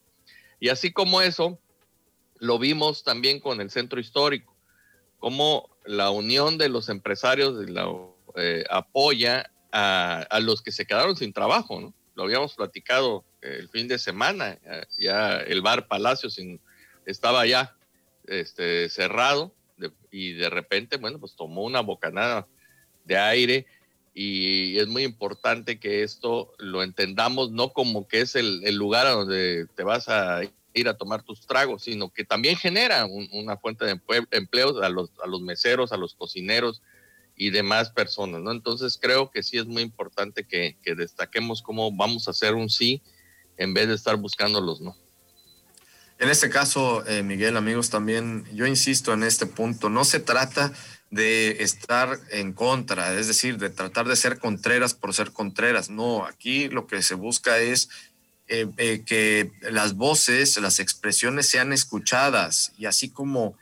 Y 0.60 0.70
así 0.70 0.92
como 0.92 1.22
eso, 1.22 1.60
lo 2.40 2.58
vimos 2.58 3.04
también 3.04 3.40
con 3.40 3.62
el 3.62 3.70
centro 3.70 4.00
histórico, 4.00 4.56
como 5.20 5.70
la 5.86 6.10
unión 6.10 6.58
de 6.58 6.70
los 6.70 6.90
empresarios 6.90 7.64
eh, 8.36 8.64
apoya 8.68 9.52
a, 9.72 10.22
a, 10.22 10.40
los 10.40 10.64
que 10.64 10.72
se 10.72 10.88
quedaron 10.88 11.16
sin 11.16 11.34
trabajo, 11.34 11.80
¿no? 11.80 11.94
Lo 12.16 12.24
habíamos 12.24 12.56
platicado 12.56 13.24
el 13.42 13.70
fin 13.70 13.88
de 13.88 14.00
semana, 14.00 14.58
ya 14.98 15.38
el 15.38 15.62
bar 15.62 15.88
Palacio 15.88 16.32
sin 16.32 16.60
estaba 17.08 17.46
ya 17.48 17.76
este, 18.28 18.90
cerrado 18.90 19.54
y 20.12 20.34
de 20.34 20.50
repente, 20.50 20.98
bueno, 20.98 21.20
pues 21.20 21.36
tomó 21.36 21.64
una 21.64 21.82
bocanada 21.82 22.48
de 23.06 23.18
aire 23.18 23.66
y 24.14 24.78
es 24.80 24.88
muy 24.88 25.04
importante 25.04 25.80
que 25.80 26.04
esto 26.04 26.54
lo 26.58 26.84
entendamos 26.84 27.52
no 27.52 27.72
como 27.72 28.08
que 28.08 28.22
es 28.22 28.36
el, 28.36 28.76
lugar 28.76 29.06
a 29.08 29.12
donde 29.12 29.68
te 29.76 29.84
vas 29.84 30.10
a 30.10 30.42
ir 30.74 30.90
a 30.90 30.98
tomar 30.98 31.24
tus 31.24 31.46
tragos, 31.48 31.84
sino 31.84 32.12
que 32.12 32.26
también 32.26 32.56
genera 32.58 33.06
una 33.06 33.58
fuente 33.58 33.86
de 33.86 34.00
empleo 34.32 34.82
a 34.84 34.90
los, 34.90 35.12
a 35.24 35.28
los 35.28 35.42
meseros, 35.42 35.92
a 35.92 35.98
los 35.98 36.14
cocineros 36.16 36.82
y 37.36 37.52
demás 37.52 37.92
personas, 37.92 38.42
¿no? 38.42 38.52
Entonces 38.52 38.98
creo 39.00 39.30
que 39.30 39.44
sí 39.44 39.58
es 39.58 39.68
muy 39.68 39.84
importante 39.84 40.44
que, 40.44 40.78
que 40.82 40.96
destaquemos 40.96 41.62
cómo 41.62 41.92
vamos 41.92 42.28
a 42.28 42.32
hacer 42.32 42.56
un 42.56 42.70
sí 42.70 43.02
en 43.58 43.74
vez 43.74 43.88
de 43.88 43.96
estar 43.96 44.18
buscando 44.18 44.60
los 44.60 44.82
no. 44.82 44.96
En 46.20 46.30
este 46.30 46.50
caso, 46.50 47.06
eh, 47.06 47.22
Miguel, 47.22 47.58
amigos, 47.58 47.92
también 47.92 48.44
yo 48.52 48.66
insisto 48.66 49.14
en 49.14 49.22
este 49.22 49.46
punto, 49.46 49.90
no 49.90 50.04
se 50.04 50.20
trata 50.20 50.74
de 51.12 51.62
estar 51.64 52.20
en 52.32 52.54
contra, 52.54 53.14
es 53.14 53.28
decir, 53.28 53.58
de 53.58 53.70
tratar 53.70 54.08
de 54.08 54.16
ser 54.16 54.40
contreras 54.40 54.96
por 54.96 55.14
ser 55.14 55.32
contreras. 55.32 55.90
No, 55.92 56.26
aquí 56.26 56.70
lo 56.70 56.88
que 56.88 57.04
se 57.04 57.14
busca 57.14 57.60
es 57.60 57.90
eh, 58.48 58.68
eh, 58.78 59.04
que 59.06 59.52
las 59.70 59.94
voces, 59.94 60.58
las 60.58 60.80
expresiones 60.80 61.48
sean 61.48 61.72
escuchadas 61.72 62.74
y 62.78 62.86
así 62.86 63.10
como 63.10 63.56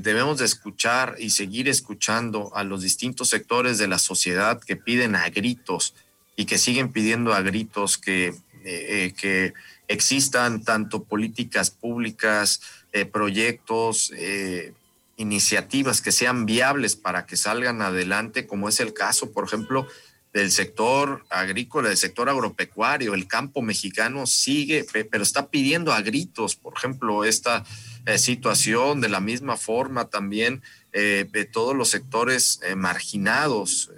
debemos 0.00 0.38
de 0.38 0.46
escuchar 0.46 1.14
y 1.16 1.30
seguir 1.30 1.68
escuchando 1.68 2.50
a 2.56 2.64
los 2.64 2.82
distintos 2.82 3.28
sectores 3.28 3.78
de 3.78 3.86
la 3.86 4.00
sociedad 4.00 4.60
que 4.60 4.74
piden 4.74 5.14
a 5.14 5.28
gritos 5.28 5.94
y 6.34 6.46
que 6.46 6.58
siguen 6.58 6.90
pidiendo 6.90 7.32
a 7.32 7.42
gritos 7.42 7.96
que, 7.96 8.34
que 8.64 9.54
existan 9.88 10.62
tanto 10.62 11.04
políticas 11.04 11.70
públicas, 11.70 12.60
eh, 12.92 13.04
proyectos, 13.04 14.12
eh, 14.16 14.72
iniciativas 15.16 16.00
que 16.00 16.12
sean 16.12 16.46
viables 16.46 16.96
para 16.96 17.26
que 17.26 17.36
salgan 17.36 17.82
adelante, 17.82 18.46
como 18.46 18.68
es 18.68 18.80
el 18.80 18.92
caso, 18.92 19.32
por 19.32 19.44
ejemplo, 19.44 19.86
del 20.32 20.50
sector 20.50 21.24
agrícola, 21.30 21.88
del 21.88 21.96
sector 21.96 22.28
agropecuario. 22.28 23.14
El 23.14 23.26
campo 23.26 23.62
mexicano 23.62 24.26
sigue, 24.26 24.84
pero 25.10 25.22
está 25.22 25.48
pidiendo 25.48 25.92
a 25.92 26.02
gritos, 26.02 26.56
por 26.56 26.74
ejemplo, 26.76 27.24
esta 27.24 27.64
eh, 28.04 28.18
situación, 28.18 29.00
de 29.00 29.08
la 29.08 29.20
misma 29.20 29.56
forma 29.56 30.08
también 30.08 30.62
de 30.92 31.44
todos 31.52 31.76
los 31.76 31.90
sectores 31.90 32.58
marginados 32.74 33.90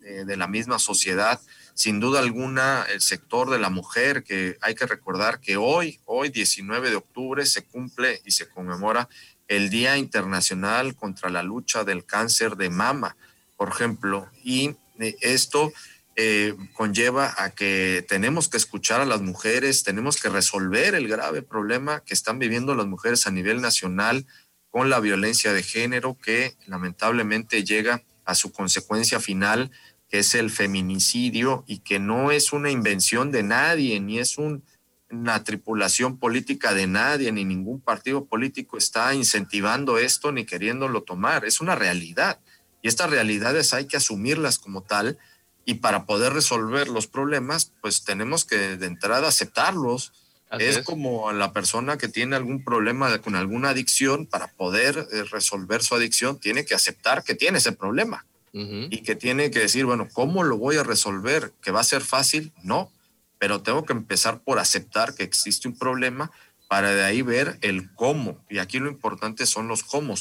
de 0.00 0.34
la 0.34 0.46
misma 0.46 0.78
sociedad 0.78 1.38
sin 1.78 2.00
duda 2.00 2.18
alguna 2.18 2.84
el 2.92 3.00
sector 3.00 3.50
de 3.50 3.60
la 3.60 3.70
mujer, 3.70 4.24
que 4.24 4.58
hay 4.62 4.74
que 4.74 4.84
recordar 4.84 5.38
que 5.38 5.56
hoy, 5.56 6.00
hoy 6.06 6.28
19 6.28 6.90
de 6.90 6.96
octubre, 6.96 7.46
se 7.46 7.62
cumple 7.62 8.20
y 8.24 8.32
se 8.32 8.48
conmemora 8.48 9.08
el 9.46 9.70
Día 9.70 9.96
Internacional 9.96 10.96
contra 10.96 11.30
la 11.30 11.44
lucha 11.44 11.84
del 11.84 12.04
cáncer 12.04 12.56
de 12.56 12.68
mama, 12.68 13.16
por 13.56 13.68
ejemplo, 13.68 14.28
y 14.42 14.74
eh, 14.98 15.14
esto 15.20 15.72
eh, 16.16 16.56
conlleva 16.72 17.32
a 17.38 17.50
que 17.50 18.04
tenemos 18.08 18.48
que 18.48 18.56
escuchar 18.56 19.00
a 19.00 19.06
las 19.06 19.20
mujeres, 19.20 19.84
tenemos 19.84 20.20
que 20.20 20.30
resolver 20.30 20.96
el 20.96 21.06
grave 21.06 21.42
problema 21.42 22.00
que 22.00 22.12
están 22.12 22.40
viviendo 22.40 22.74
las 22.74 22.86
mujeres 22.86 23.28
a 23.28 23.30
nivel 23.30 23.60
nacional 23.60 24.26
con 24.70 24.90
la 24.90 24.98
violencia 24.98 25.52
de 25.52 25.62
género 25.62 26.18
que 26.20 26.56
lamentablemente 26.66 27.62
llega 27.62 28.02
a 28.24 28.34
su 28.34 28.50
consecuencia 28.50 29.20
final 29.20 29.70
que 30.08 30.20
es 30.20 30.34
el 30.34 30.50
feminicidio 30.50 31.64
y 31.66 31.78
que 31.78 31.98
no 31.98 32.30
es 32.30 32.52
una 32.52 32.70
invención 32.70 33.30
de 33.30 33.42
nadie, 33.42 34.00
ni 34.00 34.18
es 34.18 34.36
una 34.38 35.44
tripulación 35.44 36.18
política 36.18 36.72
de 36.72 36.86
nadie, 36.86 37.30
ni 37.30 37.44
ningún 37.44 37.80
partido 37.80 38.24
político 38.24 38.78
está 38.78 39.14
incentivando 39.14 39.98
esto 39.98 40.32
ni 40.32 40.46
queriéndolo 40.46 41.02
tomar. 41.02 41.44
Es 41.44 41.60
una 41.60 41.74
realidad. 41.74 42.40
Y 42.82 42.88
estas 42.88 43.10
realidades 43.10 43.74
hay 43.74 43.86
que 43.86 43.98
asumirlas 43.98 44.58
como 44.58 44.82
tal 44.82 45.18
y 45.66 45.74
para 45.74 46.06
poder 46.06 46.32
resolver 46.32 46.88
los 46.88 47.06
problemas, 47.06 47.72
pues 47.82 48.04
tenemos 48.04 48.46
que 48.46 48.56
de 48.78 48.86
entrada 48.86 49.28
aceptarlos. 49.28 50.12
Es, 50.58 50.78
como 50.78 51.30
la 51.32 51.52
persona 51.52 51.98
que 51.98 52.08
tiene 52.08 52.34
algún 52.34 52.64
problema 52.64 53.18
con 53.18 53.34
alguna 53.34 53.70
adicción, 53.70 54.24
para 54.24 54.46
poder 54.46 55.06
eh, 55.12 55.24
resolver 55.24 55.82
su 55.82 55.94
adicción, 55.94 56.40
tiene 56.40 56.64
que 56.64 56.74
aceptar 56.74 57.22
que 57.22 57.34
tiene 57.34 57.58
ese 57.58 57.72
problema 57.72 58.24
y 58.52 59.02
que 59.02 59.14
tiene 59.14 59.50
que 59.50 59.60
decir, 59.60 59.84
bueno, 59.84 60.08
¿cómo 60.12 60.42
lo 60.42 60.56
voy 60.56 60.76
a 60.76 60.82
resolver? 60.82 61.52
¿Que 61.62 61.70
va 61.70 61.80
a 61.80 61.84
ser 61.84 62.02
fácil? 62.02 62.52
No, 62.62 62.90
pero 63.38 63.62
tengo 63.62 63.84
que 63.84 63.92
empezar 63.92 64.40
por 64.40 64.58
aceptar 64.58 65.14
que 65.14 65.22
existe 65.22 65.68
un 65.68 65.78
problema 65.78 66.30
para 66.68 66.90
de 66.94 67.04
ahí 67.04 67.22
ver 67.22 67.58
el 67.62 67.92
cómo. 67.94 68.44
Y 68.48 68.58
aquí 68.58 68.78
lo 68.78 68.88
importante 68.88 69.46
son 69.46 69.68
los 69.68 69.82
cómo. 69.82 70.14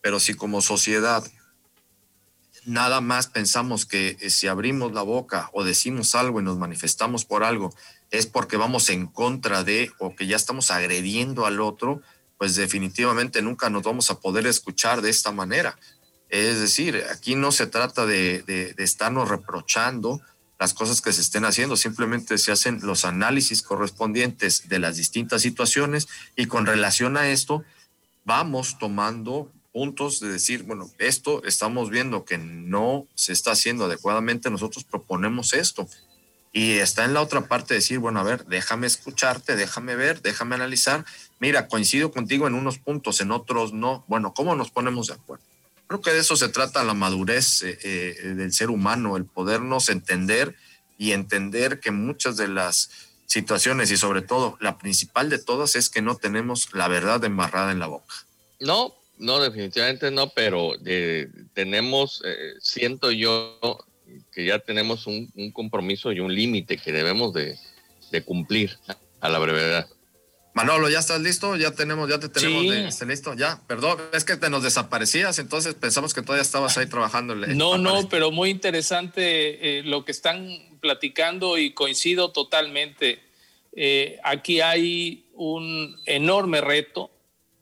Pero 0.00 0.20
si 0.20 0.34
como 0.34 0.60
sociedad 0.60 1.24
nada 2.64 3.00
más 3.00 3.26
pensamos 3.26 3.86
que 3.86 4.16
eh, 4.20 4.30
si 4.30 4.46
abrimos 4.46 4.92
la 4.92 5.02
boca 5.02 5.48
o 5.52 5.64
decimos 5.64 6.14
algo 6.14 6.40
y 6.40 6.44
nos 6.44 6.58
manifestamos 6.58 7.24
por 7.24 7.42
algo, 7.42 7.74
es 8.10 8.26
porque 8.26 8.56
vamos 8.56 8.90
en 8.90 9.06
contra 9.06 9.64
de 9.64 9.90
o 9.98 10.14
que 10.14 10.26
ya 10.26 10.36
estamos 10.36 10.70
agrediendo 10.70 11.46
al 11.46 11.60
otro, 11.60 12.02
pues 12.36 12.54
definitivamente 12.54 13.42
nunca 13.42 13.70
nos 13.70 13.82
vamos 13.82 14.10
a 14.10 14.20
poder 14.20 14.46
escuchar 14.46 15.02
de 15.02 15.10
esta 15.10 15.32
manera. 15.32 15.78
Es 16.28 16.60
decir, 16.60 17.04
aquí 17.10 17.34
no 17.34 17.52
se 17.52 17.66
trata 17.66 18.06
de, 18.06 18.74
estarnos 18.78 19.28
reprochando 19.28 20.20
las 20.58 20.74
cosas 20.74 21.00
que 21.00 21.12
se 21.12 21.20
estén 21.20 21.44
haciendo, 21.44 21.76
simplemente 21.76 22.36
se 22.36 22.50
hacen 22.50 22.80
los 22.82 23.04
análisis 23.04 23.62
correspondientes 23.62 24.68
de 24.68 24.80
las 24.80 24.96
distintas 24.96 25.42
situaciones 25.42 26.08
y 26.34 26.46
con 26.46 26.66
relación 26.66 27.16
a 27.16 27.28
esto 27.30 27.62
vamos 28.24 28.76
tomando 28.78 29.50
puntos 29.72 30.18
de 30.18 30.28
decir, 30.28 30.64
bueno, 30.64 30.90
esto 30.98 31.44
estamos 31.44 31.90
viendo 31.90 32.24
que 32.24 32.38
no 32.38 33.06
se 33.14 33.32
está 33.32 33.52
haciendo 33.52 33.84
adecuadamente, 33.84 34.50
nosotros 34.50 34.84
proponemos 34.84 35.52
esto. 35.52 35.88
Y 36.52 36.78
está 36.78 37.04
en 37.04 37.14
la 37.14 37.22
otra 37.22 37.42
parte 37.42 37.74
decir, 37.74 37.98
bueno, 37.98 38.18
a 38.20 38.24
ver, 38.24 38.46
déjame 38.46 38.86
escucharte, 38.86 39.54
déjame 39.54 39.94
ver, 39.94 40.22
déjame 40.22 40.56
analizar. 40.56 41.04
Mira, 41.38 41.68
coincido 41.68 42.10
contigo 42.10 42.48
en 42.48 42.54
unos 42.54 42.78
puntos, 42.78 43.20
en 43.20 43.30
otros 43.30 43.72
no. 43.72 44.04
Bueno, 44.08 44.32
¿cómo 44.34 44.56
nos 44.56 44.70
ponemos 44.70 45.08
de 45.08 45.14
acuerdo? 45.14 45.44
Creo 45.88 46.02
que 46.02 46.12
de 46.12 46.18
eso 46.18 46.36
se 46.36 46.50
trata 46.50 46.84
la 46.84 46.92
madurez 46.92 47.62
eh, 47.62 47.78
eh, 47.82 48.28
del 48.34 48.52
ser 48.52 48.68
humano, 48.68 49.16
el 49.16 49.24
podernos 49.24 49.88
entender 49.88 50.54
y 50.98 51.12
entender 51.12 51.80
que 51.80 51.90
muchas 51.90 52.36
de 52.36 52.46
las 52.46 52.90
situaciones 53.24 53.90
y 53.90 53.96
sobre 53.96 54.20
todo 54.20 54.58
la 54.60 54.76
principal 54.76 55.30
de 55.30 55.38
todas 55.38 55.76
es 55.76 55.88
que 55.88 56.02
no 56.02 56.16
tenemos 56.16 56.68
la 56.74 56.88
verdad 56.88 57.24
embarrada 57.24 57.72
en 57.72 57.78
la 57.78 57.86
boca. 57.86 58.14
No, 58.60 58.94
no, 59.16 59.40
definitivamente 59.40 60.10
no, 60.10 60.28
pero 60.28 60.74
eh, 60.84 61.28
tenemos, 61.54 62.22
siento 62.60 63.10
yo 63.10 63.58
que 64.30 64.44
ya 64.44 64.58
tenemos 64.58 65.06
un, 65.06 65.30
compromiso 65.52 66.12
y 66.12 66.20
un 66.20 66.34
límite 66.34 66.76
que 66.76 66.92
debemos 66.92 67.32
de, 67.32 67.58
de 68.10 68.22
cumplir 68.22 68.78
a 69.20 69.28
la 69.30 69.38
brevedad. 69.38 69.88
Manolo, 70.58 70.90
¿ya 70.90 70.98
estás 70.98 71.20
listo? 71.20 71.54
Ya 71.54 71.70
tenemos, 71.70 72.10
ya 72.10 72.18
te 72.18 72.28
tenemos 72.28 72.92
sí. 72.92 73.06
listo. 73.06 73.34
Ya, 73.34 73.62
perdón, 73.68 73.98
es 74.12 74.24
que 74.24 74.36
te 74.36 74.50
nos 74.50 74.64
desaparecías, 74.64 75.38
entonces 75.38 75.76
pensamos 75.76 76.14
que 76.14 76.20
todavía 76.20 76.42
estabas 76.42 76.76
ahí 76.76 76.86
trabajando. 76.86 77.36
No, 77.36 77.78
no, 77.78 78.08
pero 78.08 78.32
muy 78.32 78.50
interesante 78.50 79.78
eh, 79.78 79.82
lo 79.84 80.04
que 80.04 80.10
están 80.10 80.48
platicando 80.80 81.58
y 81.58 81.74
coincido 81.74 82.32
totalmente. 82.32 83.20
Eh, 83.72 84.18
aquí 84.24 84.60
hay 84.60 85.28
un 85.34 85.96
enorme 86.06 86.60
reto 86.60 87.12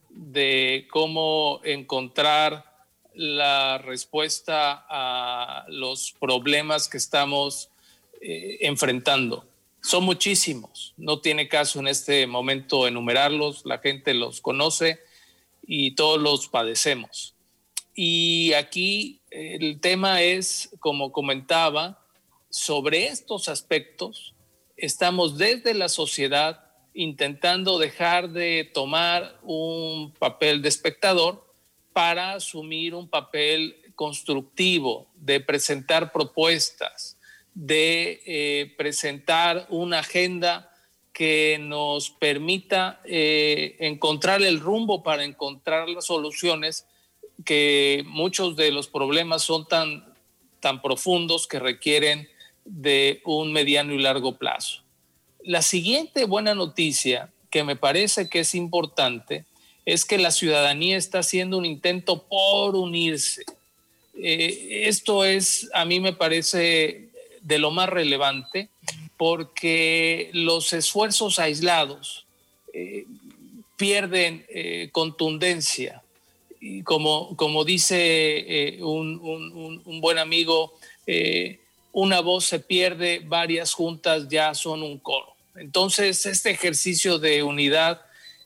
de 0.09 0.88
cómo 0.91 1.61
encontrar 1.65 2.65
la 3.12 3.76
respuesta 3.76 4.87
a 4.88 5.67
los 5.69 6.15
problemas 6.19 6.88
que 6.88 6.97
estamos 6.97 7.69
eh, 8.23 8.57
enfrentando 8.62 9.47
son 9.87 10.02
muchísimos, 10.02 10.95
no 10.97 11.21
tiene 11.21 11.47
caso 11.47 11.78
en 11.78 11.87
este 11.87 12.26
momento 12.26 12.88
enumerarlos, 12.88 13.64
la 13.64 13.78
gente 13.78 14.14
los 14.14 14.40
conoce 14.40 14.99
y 15.64 15.95
todos 15.95 16.21
los 16.21 16.49
padecemos. 16.49 17.37
Y 17.95 18.52
aquí 18.55 19.21
el 19.31 19.81
tema 19.81 20.23
es, 20.23 20.71
como 20.81 21.12
comentaba, 21.12 22.05
sobre 22.50 23.07
estos 23.07 23.49
aspectos, 23.49 24.35
estamos 24.76 25.38
desde 25.38 25.73
la 25.73 25.88
sociedad 25.88 26.64
intentando 26.93 27.78
dejar 27.78 28.31
de 28.31 28.69
tomar 28.75 29.38
un 29.45 30.12
papel 30.19 30.62
de 30.62 30.69
espectador 30.69 31.47
para 31.93 32.33
asumir 32.33 32.93
un 32.93 33.09
papel 33.09 33.76
constructivo, 33.95 35.07
de 35.14 35.38
presentar 35.38 36.11
propuestas, 36.11 37.15
de 37.56 38.20
eh, 38.26 38.75
presentar 38.76 39.66
una 39.70 40.00
agenda 40.00 40.70
que 41.14 41.56
nos 41.58 42.10
permita 42.10 43.00
eh, 43.06 43.76
encontrar 43.80 44.42
el 44.42 44.60
rumbo 44.60 45.02
para 45.02 45.25
encontrar 45.25 45.88
las 45.88 46.04
soluciones, 46.04 46.84
que 47.46 48.04
muchos 48.06 48.56
de 48.56 48.70
los 48.72 48.88
problemas 48.88 49.42
son 49.42 49.66
tan, 49.66 50.04
tan 50.60 50.82
profundos 50.82 51.46
que 51.46 51.58
requieren 51.58 52.28
de 52.66 53.23
un 53.25 53.54
mediano 53.54 53.95
y 53.95 54.02
largo 54.02 54.36
plazo. 54.36 54.82
La 55.42 55.62
siguiente 55.62 56.26
buena 56.26 56.54
noticia 56.54 57.32
que 57.50 57.64
me 57.64 57.76
parece 57.76 58.28
que 58.28 58.40
es 58.40 58.54
importante 58.54 59.47
es 59.86 60.04
que 60.04 60.19
la 60.19 60.30
ciudadanía 60.30 60.99
está 60.99 61.21
haciendo 61.21 61.56
un 61.56 61.64
intento 61.64 62.25
por 62.25 62.76
unirse. 62.76 63.45
Eh, 64.19 64.82
esto 64.86 65.25
es, 65.25 65.71
a 65.73 65.86
mí 65.86 66.00
me 66.00 66.12
parece 66.12 67.05
de 67.47 67.59
lo 67.59 67.71
más 67.71 67.89
relevante 67.89 68.71
porque 69.17 70.30
los 70.32 70.73
esfuerzos 70.73 71.39
aislados 71.39 72.26
eh, 72.75 73.06
pierden 73.76 74.45
eh, 74.49 74.89
contundencia. 74.91 76.02
Y 76.61 76.82
como, 76.82 77.37
como 77.37 77.65
dice 77.65 77.97
eh, 77.99 78.82
un, 78.82 79.21
un, 79.85 80.00
buen 80.00 80.19
amigo, 80.19 80.75
una 81.93 82.21
voz 82.21 82.47
se 82.47 82.59
pierde, 82.59 83.23
varias 83.25 83.73
juntas 83.73 84.28
ya 84.28 84.52
son 84.54 84.82
un 84.82 84.99
coro. 84.99 85.35
Entonces, 85.54 86.26
este 86.26 86.50
ejercicio 86.50 87.19
de 87.19 87.45
unidad 87.45 88.00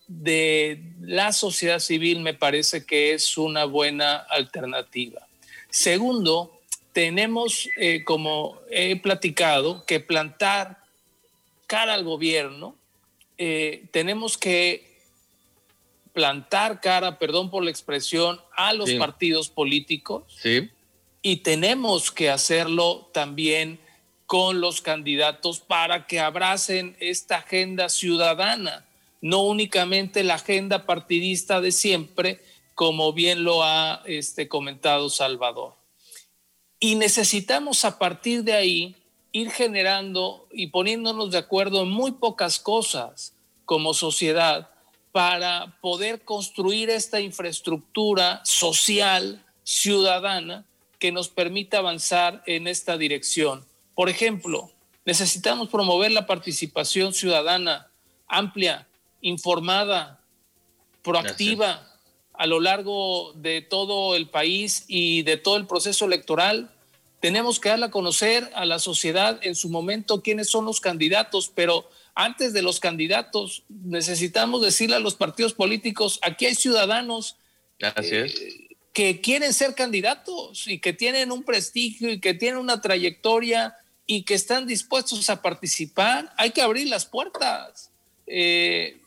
de 0.06 0.82
la 1.00 1.32
sociedad 1.32 1.78
civil 1.78 2.20
me 2.20 2.34
parece 2.34 2.84
que 2.84 3.14
es 3.14 3.38
una 3.38 3.64
buena 3.64 4.16
alternativa. 4.16 5.26
Segundo, 5.70 6.59
tenemos, 6.92 7.68
eh, 7.76 8.04
como 8.04 8.60
he 8.70 8.96
platicado, 8.96 9.84
que 9.86 10.00
plantar 10.00 10.78
cara 11.66 11.94
al 11.94 12.04
gobierno, 12.04 12.74
eh, 13.38 13.84
tenemos 13.92 14.36
que 14.36 14.90
plantar 16.12 16.80
cara, 16.80 17.18
perdón 17.18 17.50
por 17.50 17.64
la 17.64 17.70
expresión, 17.70 18.40
a 18.56 18.72
los 18.72 18.90
partidos 18.92 19.48
políticos. 19.48 20.24
Y 21.22 21.36
tenemos 21.36 22.10
que 22.10 22.30
hacerlo 22.30 23.08
también 23.12 23.78
con 24.26 24.60
los 24.60 24.80
candidatos 24.80 25.60
para 25.60 26.06
que 26.06 26.20
abracen 26.20 26.96
esta 27.00 27.38
agenda 27.38 27.88
ciudadana, 27.88 28.84
no 29.20 29.42
únicamente 29.42 30.22
la 30.24 30.34
agenda 30.34 30.86
partidista 30.86 31.60
de 31.60 31.72
siempre, 31.72 32.40
como 32.74 33.12
bien 33.12 33.44
lo 33.44 33.62
ha 33.62 34.02
este, 34.06 34.48
comentado 34.48 35.10
Salvador. 35.10 35.79
Y 36.80 36.94
necesitamos 36.94 37.84
a 37.84 37.98
partir 37.98 38.42
de 38.42 38.54
ahí 38.54 38.96
ir 39.32 39.50
generando 39.50 40.48
y 40.50 40.68
poniéndonos 40.68 41.30
de 41.30 41.38
acuerdo 41.38 41.82
en 41.82 41.90
muy 41.90 42.12
pocas 42.12 42.58
cosas 42.58 43.34
como 43.64 43.94
sociedad 43.94 44.70
para 45.12 45.78
poder 45.80 46.24
construir 46.24 46.90
esta 46.90 47.20
infraestructura 47.20 48.40
social, 48.44 49.44
ciudadana, 49.62 50.64
que 50.98 51.12
nos 51.12 51.28
permita 51.28 51.78
avanzar 51.78 52.42
en 52.46 52.66
esta 52.66 52.96
dirección. 52.96 53.64
Por 53.94 54.08
ejemplo, 54.08 54.70
necesitamos 55.04 55.68
promover 55.68 56.12
la 56.12 56.26
participación 56.26 57.12
ciudadana 57.12 57.90
amplia, 58.28 58.86
informada, 59.20 60.20
proactiva, 61.02 61.89
a 62.40 62.46
lo 62.46 62.58
largo 62.58 63.34
de 63.34 63.60
todo 63.60 64.16
el 64.16 64.30
país 64.30 64.84
y 64.88 65.24
de 65.24 65.36
todo 65.36 65.58
el 65.58 65.66
proceso 65.66 66.06
electoral. 66.06 66.70
Tenemos 67.20 67.60
que 67.60 67.68
darle 67.68 67.84
a 67.84 67.90
conocer 67.90 68.50
a 68.54 68.64
la 68.64 68.78
sociedad 68.78 69.38
en 69.42 69.54
su 69.54 69.68
momento 69.68 70.22
quiénes 70.22 70.48
son 70.48 70.64
los 70.64 70.80
candidatos, 70.80 71.52
pero 71.54 71.90
antes 72.14 72.54
de 72.54 72.62
los 72.62 72.80
candidatos 72.80 73.64
necesitamos 73.68 74.62
decirle 74.62 74.96
a 74.96 75.00
los 75.00 75.16
partidos 75.16 75.52
políticos, 75.52 76.18
aquí 76.22 76.46
hay 76.46 76.54
ciudadanos 76.54 77.36
eh, 77.78 78.68
que 78.94 79.20
quieren 79.20 79.52
ser 79.52 79.74
candidatos 79.74 80.66
y 80.66 80.78
que 80.78 80.94
tienen 80.94 81.32
un 81.32 81.42
prestigio 81.42 82.10
y 82.10 82.20
que 82.20 82.32
tienen 82.32 82.58
una 82.58 82.80
trayectoria 82.80 83.76
y 84.06 84.22
que 84.22 84.32
están 84.32 84.66
dispuestos 84.66 85.28
a 85.28 85.42
participar. 85.42 86.32
Hay 86.38 86.52
que 86.52 86.62
abrir 86.62 86.88
las 86.88 87.04
puertas. 87.04 87.90
Eh, 88.26 88.99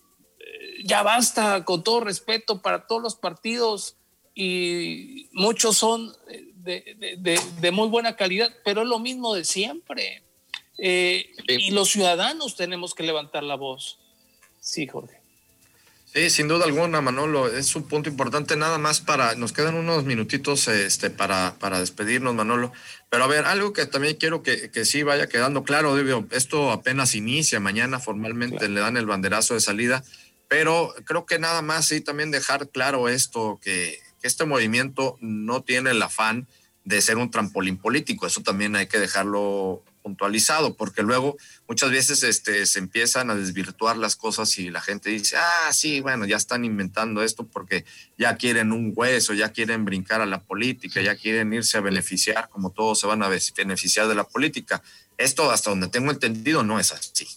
ya 0.84 1.04
basta, 1.04 1.64
con 1.66 1.84
todo 1.84 2.02
respeto 2.02 2.62
para 2.62 2.88
todos 2.88 3.02
los 3.02 3.16
partidos 3.16 3.96
y 4.36 5.30
muchos 5.32 5.78
son 5.78 6.14
de, 6.64 7.72
muy 7.72 7.88
buena 7.90 8.16
calidad, 8.16 8.52
pero 8.64 8.82
es 8.82 8.88
lo 8.88 9.00
mismo 9.00 9.36
de 9.36 9.46
siempre. 9.46 10.24
Eh, 10.78 11.30
y 11.48 11.72
los 11.72 11.90
ciudadanos 11.90 12.56
tenemos 12.56 12.94
que 12.96 13.04
levantar 13.04 13.44
la 13.44 13.56
voz. 13.56 14.00
Sí, 14.60 14.88
Jorge. 14.88 15.24
Sí, 16.14 16.30
sin 16.30 16.48
duda 16.48 16.66
alguna, 16.66 17.02
Manolo, 17.02 17.48
es 17.48 17.76
un 17.76 17.88
punto 17.88 18.08
importante 18.08 18.56
nada 18.56 18.78
más 18.78 19.02
para, 19.02 19.34
nos 19.34 19.52
quedan 19.52 19.74
unos 19.74 20.04
minutitos 20.04 20.68
este, 20.68 21.10
para, 21.10 21.56
para 21.60 21.80
despedirnos, 21.80 22.36
Manolo, 22.36 22.72
pero 23.10 23.24
a 23.24 23.28
ver, 23.28 23.46
algo 23.46 23.74
que 23.74 23.88
también 23.88 24.16
quiero 24.18 24.44
que, 24.44 24.70
que 24.70 24.86
sí 24.86 25.02
vaya 25.02 25.28
quedando 25.28 25.64
claro, 25.64 25.98
esto 26.30 26.72
apenas 26.72 27.16
inicia, 27.16 27.60
mañana 27.60 28.00
formalmente 28.00 28.70
le 28.70 28.80
dan 28.80 28.96
el 28.96 29.08
banderazo 29.08 29.56
de 29.56 29.62
salida, 29.62 30.04
pero 30.54 30.94
creo 31.06 31.26
que 31.26 31.40
nada 31.40 31.64
más 31.64 31.88
sí 31.88 32.00
también 32.00 32.30
dejar 32.30 32.70
claro 32.70 33.10
esto, 33.10 33.60
que, 33.60 34.00
este 34.22 34.46
movimiento 34.46 35.18
no 35.20 35.64
tiene 35.64 35.90
el 35.90 36.02
afán 36.04 36.48
de 36.84 37.02
ser 37.02 37.18
un 37.18 37.32
trampolín 37.32 37.78
político, 37.78 38.28
eso 38.28 38.44
también 38.44 38.76
hay 38.76 38.86
que 38.86 39.00
dejarlo 39.00 39.84
puntualizado, 40.04 40.76
porque 40.76 41.02
luego 41.02 41.38
muchas 41.68 41.90
veces 41.90 42.22
este, 42.22 42.68
se 42.68 42.78
empiezan 42.78 43.32
a 43.32 43.36
desvirtuar 43.36 43.98
las 43.98 44.16
cosas 44.16 44.56
y 44.60 44.70
la 44.70 44.80
gente 44.80 45.10
dice, 45.10 45.38
ah, 45.38 45.74
sí, 45.74 46.02
bueno, 46.02 46.24
ya 46.28 46.38
están 46.38 46.66
inventando 46.66 47.24
esto 47.24 47.48
porque 47.48 47.84
ya 48.20 48.38
quieren 48.38 48.72
un 48.74 48.94
hueso, 48.96 49.34
ya 49.34 49.50
quieren 49.50 49.86
brincar 49.86 50.22
a 50.22 50.28
la 50.28 50.44
política, 50.44 51.02
ya 51.02 51.16
quieren 51.16 51.52
irse 51.52 51.80
a 51.80 51.82
beneficiar, 51.82 52.48
como 52.50 52.70
todos 52.70 53.00
se 53.00 53.08
van 53.08 53.24
a 53.24 53.28
beneficiar 53.58 54.08
de 54.08 54.14
la 54.14 54.26
política. 54.26 54.84
Esto, 55.18 55.50
hasta 55.50 55.72
donde 55.72 55.88
tengo 55.88 56.12
entendido, 56.12 56.62
no 56.62 56.80
es 56.80 56.92
así. 56.92 57.28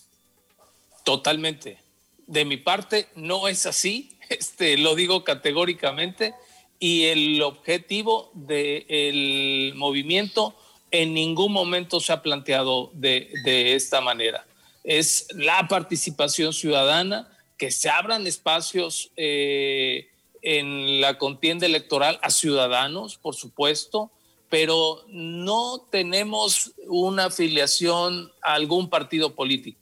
Totalmente. 1.02 1.85
De 2.26 2.44
mi 2.44 2.56
parte, 2.56 3.08
no 3.14 3.48
es 3.48 3.66
así. 3.66 4.10
Este, 4.28 4.76
lo 4.76 4.96
digo 4.96 5.22
categóricamente 5.22 6.34
y 6.80 7.04
el 7.04 7.40
objetivo 7.42 8.30
del 8.34 9.72
movimiento 9.76 10.56
en 10.90 11.14
ningún 11.14 11.52
momento 11.52 12.00
se 12.00 12.12
ha 12.12 12.22
planteado 12.22 12.90
de, 12.94 13.28
esta 13.74 14.00
manera. 14.00 14.46
Es 14.84 15.28
la 15.32 15.66
participación 15.68 16.52
ciudadana, 16.52 17.28
que 17.56 17.70
se 17.70 17.88
abran 17.88 18.26
espacios 18.26 19.10
eh, 19.16 20.08
en 20.42 21.00
la 21.00 21.18
contienda 21.18 21.66
electoral 21.66 22.18
a 22.22 22.30
ciudadanos, 22.30 23.16
por 23.16 23.34
supuesto, 23.34 24.10
pero 24.48 25.04
no 25.08 25.86
tenemos 25.90 26.72
una 26.86 27.26
afiliación 27.26 28.32
a 28.42 28.54
algún 28.54 28.88
partido 28.88 29.34
político. 29.34 29.80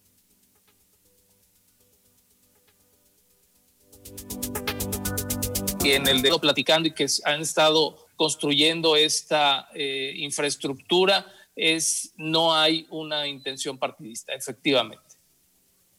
Y 5.85 5.93
en 5.93 6.09
el 6.09 6.23
dedo 6.23 6.41
platicando 6.41 6.89
y 6.89 6.93
que 6.93 7.07
han 7.25 7.43
estado 7.43 8.05
construyendo 8.17 8.97
esta 8.97 9.69
eh, 9.75 10.15
infraestructura, 10.17 11.27
es, 11.57 12.13
no 12.17 12.55
hay 12.55 12.87
una 12.91 13.27
intención 13.27 13.79
partidista, 13.79 14.33
efectivamente. 14.33 15.05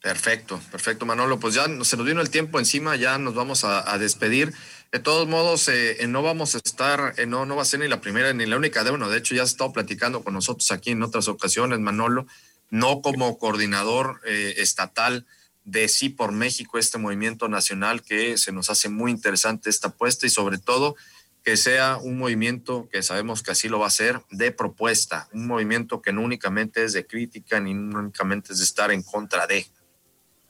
Perfecto, 0.01 0.59
perfecto, 0.71 1.05
Manolo. 1.05 1.39
Pues 1.39 1.55
ya 1.55 1.65
se 1.83 1.97
nos 1.97 2.05
vino 2.05 2.21
el 2.21 2.29
tiempo 2.29 2.59
encima, 2.59 2.95
ya 2.95 3.17
nos 3.17 3.33
vamos 3.33 3.63
a, 3.63 3.97
despedir. 3.97 4.53
De 4.91 4.99
todos 4.99 5.27
modos, 5.27 5.67
eh, 5.67 5.97
no 6.07 6.21
vamos 6.21 6.55
a 6.55 6.59
estar, 6.59 7.13
eh, 7.17 7.25
no, 7.25 7.45
no 7.45 7.55
va 7.55 7.63
a 7.63 7.65
ser 7.65 7.79
ni 7.79 7.87
la 7.87 8.01
primera 8.01 8.31
ni 8.33 8.45
la 8.45 8.57
única 8.57 8.83
de 8.83 8.91
uno. 8.91 9.09
De 9.09 9.17
hecho, 9.17 9.35
ya 9.35 9.43
has 9.43 9.49
estado 9.49 9.73
platicando 9.73 10.23
con 10.23 10.33
nosotros 10.33 10.71
aquí 10.71 10.91
en 10.91 11.01
otras 11.01 11.27
ocasiones, 11.27 11.79
Manolo, 11.79 12.27
no 12.69 13.01
como 13.01 13.37
coordinador 13.37 14.21
estatal 14.25 15.25
de 15.65 15.87
Sí 15.87 16.09
por 16.09 16.31
México, 16.31 16.77
este 16.77 16.97
movimiento 16.97 17.49
nacional 17.49 18.01
que 18.03 18.37
se 18.37 18.51
nos 18.51 18.69
hace 18.69 18.87
muy 18.87 19.11
interesante 19.11 19.69
esta 19.69 19.89
apuesta 19.89 20.25
y 20.25 20.29
sobre 20.29 20.59
todo 20.59 20.95
que 21.43 21.57
sea 21.57 21.97
un 21.97 22.17
movimiento 22.17 22.87
que 22.91 23.03
sabemos 23.03 23.43
que 23.43 23.51
así 23.51 23.69
lo 23.69 23.79
va 23.79 23.87
a 23.87 23.91
ser 23.91 24.23
de 24.31 24.51
propuesta, 24.51 25.27
un 25.31 25.45
movimiento 25.45 26.01
que 26.01 26.11
no 26.11 26.21
únicamente 26.21 26.83
es 26.83 26.93
de 26.93 27.05
crítica 27.05 27.59
ni 27.59 27.71
únicamente 27.73 28.53
es 28.53 28.59
de 28.59 28.65
estar 28.65 28.91
en 28.91 29.03
contra 29.03 29.45
de, 29.45 29.67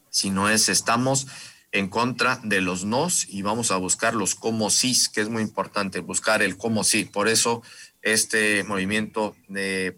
sino 0.10 0.49
es 0.49 0.69
estamos 0.69 1.28
en 1.73 1.89
contra 1.89 2.39
de 2.43 2.62
los 2.62 2.86
nos 2.86 3.28
y 3.28 3.41
vamos 3.41 3.71
a 3.71 3.75
buscar 3.75 4.13
los 4.13 4.36
como 4.36 4.69
sí, 4.69 4.95
que 5.13 5.19
es 5.19 5.28
muy 5.28 5.43
importante, 5.43 5.99
buscar 5.99 6.41
el 6.41 6.56
como 6.56 6.86
sí. 6.86 7.04
Por 7.04 7.28
eso 7.28 7.62
este 8.01 8.63
movimiento 8.63 9.36
de, 9.49 9.97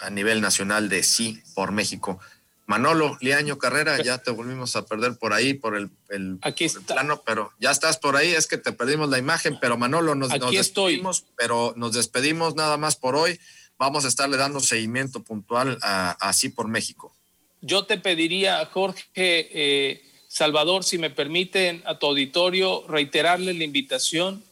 a 0.00 0.10
nivel 0.10 0.40
nacional 0.40 0.88
de 0.88 1.02
sí 1.02 1.42
por 1.56 1.72
México 1.72 2.20
Manolo 2.66 3.16
Liaño 3.20 3.58
Carrera, 3.58 4.02
ya 4.02 4.18
te 4.18 4.32
volvimos 4.32 4.74
a 4.74 4.86
perder 4.86 5.16
por 5.18 5.32
ahí, 5.32 5.54
por 5.54 5.76
el, 5.76 5.90
Aquí 6.42 6.66
plano, 6.86 7.22
pero 7.24 7.52
ya 7.60 7.70
estás 7.70 7.96
por 7.96 8.16
ahí, 8.16 8.32
es 8.32 8.48
que 8.48 8.58
te 8.58 8.72
perdimos 8.72 9.08
la 9.08 9.18
imagen, 9.18 9.58
pero 9.60 9.78
Manolo, 9.78 10.16
nos, 10.16 10.32
Aquí 10.32 10.56
despedimos, 10.56 11.24
pero 11.36 11.74
nos 11.76 11.92
despedimos 11.92 12.56
nada 12.56 12.76
más 12.76 12.96
por 12.96 13.14
hoy. 13.14 13.38
Vamos 13.78 14.04
a 14.04 14.08
estarle 14.08 14.36
dando 14.36 14.58
seguimiento 14.58 15.22
puntual 15.22 15.78
a, 15.82 16.16
Así 16.20 16.48
por 16.48 16.66
México. 16.66 17.14
Yo 17.60 17.84
te 17.84 17.98
pediría, 17.98 18.64
Jorge 18.66 19.04
eh, 19.14 20.02
Salvador, 20.28 20.82
si 20.82 20.98
me 20.98 21.10
permiten, 21.10 21.82
a 21.86 21.98
tu 21.98 22.06
auditorio, 22.06 22.84
reiterarle 22.88 23.54
la 23.54 23.64
invitación. 23.64 24.42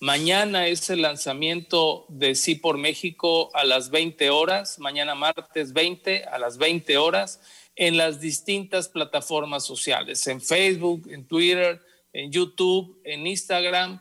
Mañana 0.00 0.68
es 0.68 0.90
el 0.90 1.02
lanzamiento 1.02 2.06
de 2.08 2.36
Sí 2.36 2.54
por 2.54 2.78
México 2.78 3.50
a 3.52 3.64
las 3.64 3.90
20 3.90 4.30
horas, 4.30 4.78
mañana 4.78 5.16
martes 5.16 5.72
20 5.72 6.22
a 6.22 6.38
las 6.38 6.56
20 6.56 6.96
horas 6.98 7.40
en 7.74 7.96
las 7.96 8.20
distintas 8.20 8.88
plataformas 8.88 9.64
sociales, 9.64 10.24
en 10.28 10.40
Facebook, 10.40 11.08
en 11.10 11.26
Twitter, 11.26 11.80
en 12.12 12.30
YouTube, 12.30 13.00
en 13.02 13.26
Instagram, 13.26 14.00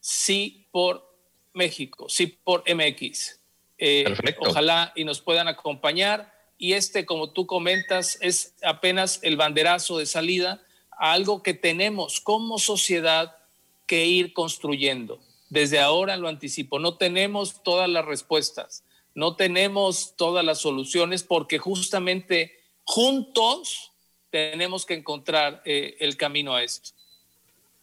sí 0.00 0.66
por 0.70 1.16
México, 1.54 2.10
sí 2.10 2.26
por 2.26 2.62
MX. 2.70 3.40
Eh, 3.78 4.04
ojalá 4.40 4.92
y 4.96 5.04
nos 5.04 5.22
puedan 5.22 5.48
acompañar. 5.48 6.30
Y 6.58 6.74
este, 6.74 7.06
como 7.06 7.32
tú 7.32 7.46
comentas, 7.46 8.18
es 8.20 8.54
apenas 8.62 9.20
el 9.22 9.38
banderazo 9.38 9.96
de 9.96 10.04
salida 10.04 10.62
a 10.90 11.12
algo 11.12 11.42
que 11.42 11.54
tenemos 11.54 12.20
como 12.20 12.58
sociedad 12.58 13.34
que 13.86 14.04
ir 14.04 14.34
construyendo. 14.34 15.22
Desde 15.50 15.80
ahora 15.80 16.16
lo 16.16 16.28
anticipo, 16.28 16.78
no 16.78 16.96
tenemos 16.96 17.62
todas 17.62 17.88
las 17.88 18.04
respuestas, 18.04 18.84
no 19.14 19.36
tenemos 19.36 20.14
todas 20.16 20.44
las 20.44 20.58
soluciones 20.58 21.22
porque 21.22 21.58
justamente 21.58 22.58
juntos 22.84 23.92
tenemos 24.30 24.84
que 24.84 24.94
encontrar 24.94 25.62
eh, 25.64 25.96
el 26.00 26.16
camino 26.16 26.54
a 26.54 26.62
esto. 26.62 26.90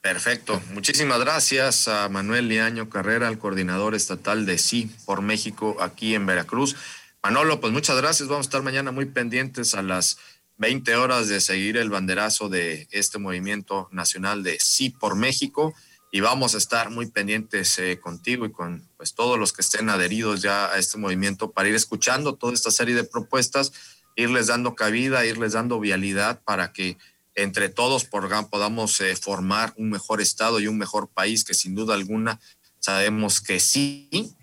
Perfecto. 0.01 0.61
Muchísimas 0.71 1.19
gracias 1.19 1.87
a 1.87 2.07
Manuel 2.09 2.47
Liaño 2.47 2.89
Carrera, 2.89 3.27
el 3.27 3.39
coordinador 3.39 3.95
estatal 3.95 4.45
de 4.45 4.59
Sí 4.59 4.91
por 5.05 5.23
México 5.23 5.77
aquí 5.79 6.13
en 6.13 6.27
Veracruz. 6.27 6.75
Manolo, 7.23 7.59
pues 7.59 7.73
muchas 7.73 7.97
gracias. 7.97 8.29
Vamos 8.29 8.45
a 8.45 8.49
estar 8.49 8.61
mañana 8.61 8.91
muy 8.91 9.05
pendientes 9.05 9.73
a 9.73 9.81
las 9.81 10.19
20 10.57 10.95
horas 10.95 11.27
de 11.27 11.41
seguir 11.41 11.75
el 11.77 11.89
banderazo 11.89 12.49
de 12.49 12.87
este 12.91 13.17
movimiento 13.17 13.89
nacional 13.91 14.43
de 14.43 14.59
Sí 14.59 14.91
por 14.91 15.15
México 15.15 15.73
y 16.15 16.21
vamos 16.21 16.55
a 16.55 16.59
estar 16.59 16.91
muy 16.91 17.07
pendientes 17.07 17.77
eh, 17.77 17.99
contigo 17.99 18.45
y 18.45 18.51
con 18.53 18.87
pues 18.95 19.13
todos 19.15 19.37
los 19.37 19.51
que 19.51 19.61
estén 19.61 19.89
adheridos 19.89 20.41
ya 20.41 20.71
a 20.71 20.77
este 20.77 20.97
movimiento 20.97 21.51
para 21.51 21.67
ir 21.67 21.75
escuchando 21.75 22.35
toda 22.35 22.53
esta 22.53 22.71
serie 22.71 22.95
de 22.95 23.03
propuestas 23.03 23.73
irles 24.15 24.47
dando 24.47 24.75
cabida, 24.75 25.25
irles 25.25 25.51
dando 25.51 25.77
vialidad 25.77 26.41
para 26.45 26.71
que 26.71 26.97
entre 27.35 27.67
todos 27.67 28.05
podamos 28.05 29.01
eh, 29.01 29.13
formar 29.17 29.73
un 29.75 29.89
mejor 29.89 30.21
Estado 30.21 30.61
y 30.61 30.67
un 30.67 30.77
mejor 30.77 31.09
país 31.09 31.43
que 31.43 31.53
sin 31.53 31.75
duda 31.75 31.95
alguna 31.95 32.39
sabemos 32.79 33.41
que 33.41 33.59
sí 33.59 34.37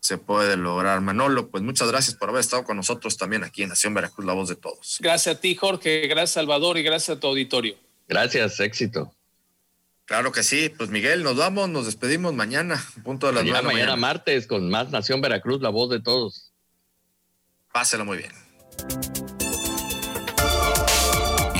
se 0.00 0.18
puede 0.18 0.58
lograr. 0.58 1.00
Manolo, 1.00 1.48
pues 1.48 1.62
muchas 1.62 1.88
gracias 1.88 2.14
por 2.14 2.28
haber 2.28 2.40
estado 2.40 2.64
con 2.64 2.76
nosotros 2.76 3.16
también 3.16 3.42
aquí 3.42 3.62
en 3.62 3.70
Nación 3.70 3.94
Veracruz, 3.94 4.26
la 4.26 4.34
voz 4.34 4.50
de 4.50 4.56
todos. 4.56 4.98
Gracias 5.00 5.34
a 5.34 5.40
ti, 5.40 5.54
Jorge, 5.54 6.06
gracias 6.08 6.32
Salvador 6.32 6.76
y 6.76 6.82
gracias 6.82 7.16
a 7.16 7.20
tu 7.20 7.28
auditorio. 7.28 7.74
Gracias, 8.06 8.60
éxito. 8.60 9.10
Claro 10.06 10.32
que 10.32 10.42
sí, 10.42 10.68
pues 10.68 10.90
Miguel, 10.90 11.22
nos 11.22 11.36
vamos, 11.36 11.68
nos 11.70 11.86
despedimos 11.86 12.34
mañana, 12.34 12.84
punto 13.04 13.28
de 13.28 13.32
las 13.32 13.44
mañana, 13.44 13.62
mañana 13.62 13.96
martes 13.96 14.46
con 14.46 14.68
más 14.68 14.90
Nación 14.90 15.20
Veracruz, 15.20 15.62
la 15.62 15.70
voz 15.70 15.90
de 15.90 16.00
todos. 16.00 16.52
Páselo 17.72 18.04
muy 18.04 18.18
bien. 18.18 18.32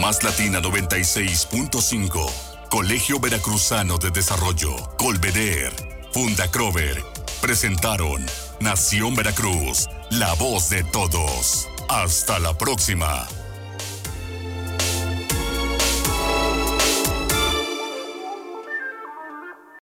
Más 0.00 0.22
Latina 0.22 0.60
96.5. 0.60 2.68
Colegio 2.70 3.18
Veracruzano 3.18 3.98
de 3.98 4.10
Desarrollo. 4.10 4.76
Colveder. 4.98 5.72
Funda 6.12 6.50
Crover. 6.50 7.02
Presentaron 7.40 8.24
Nación 8.60 9.14
Veracruz. 9.14 9.88
La 10.10 10.34
voz 10.34 10.68
de 10.68 10.84
todos. 10.84 11.68
Hasta 11.88 12.38
la 12.38 12.56
próxima. 12.58 13.26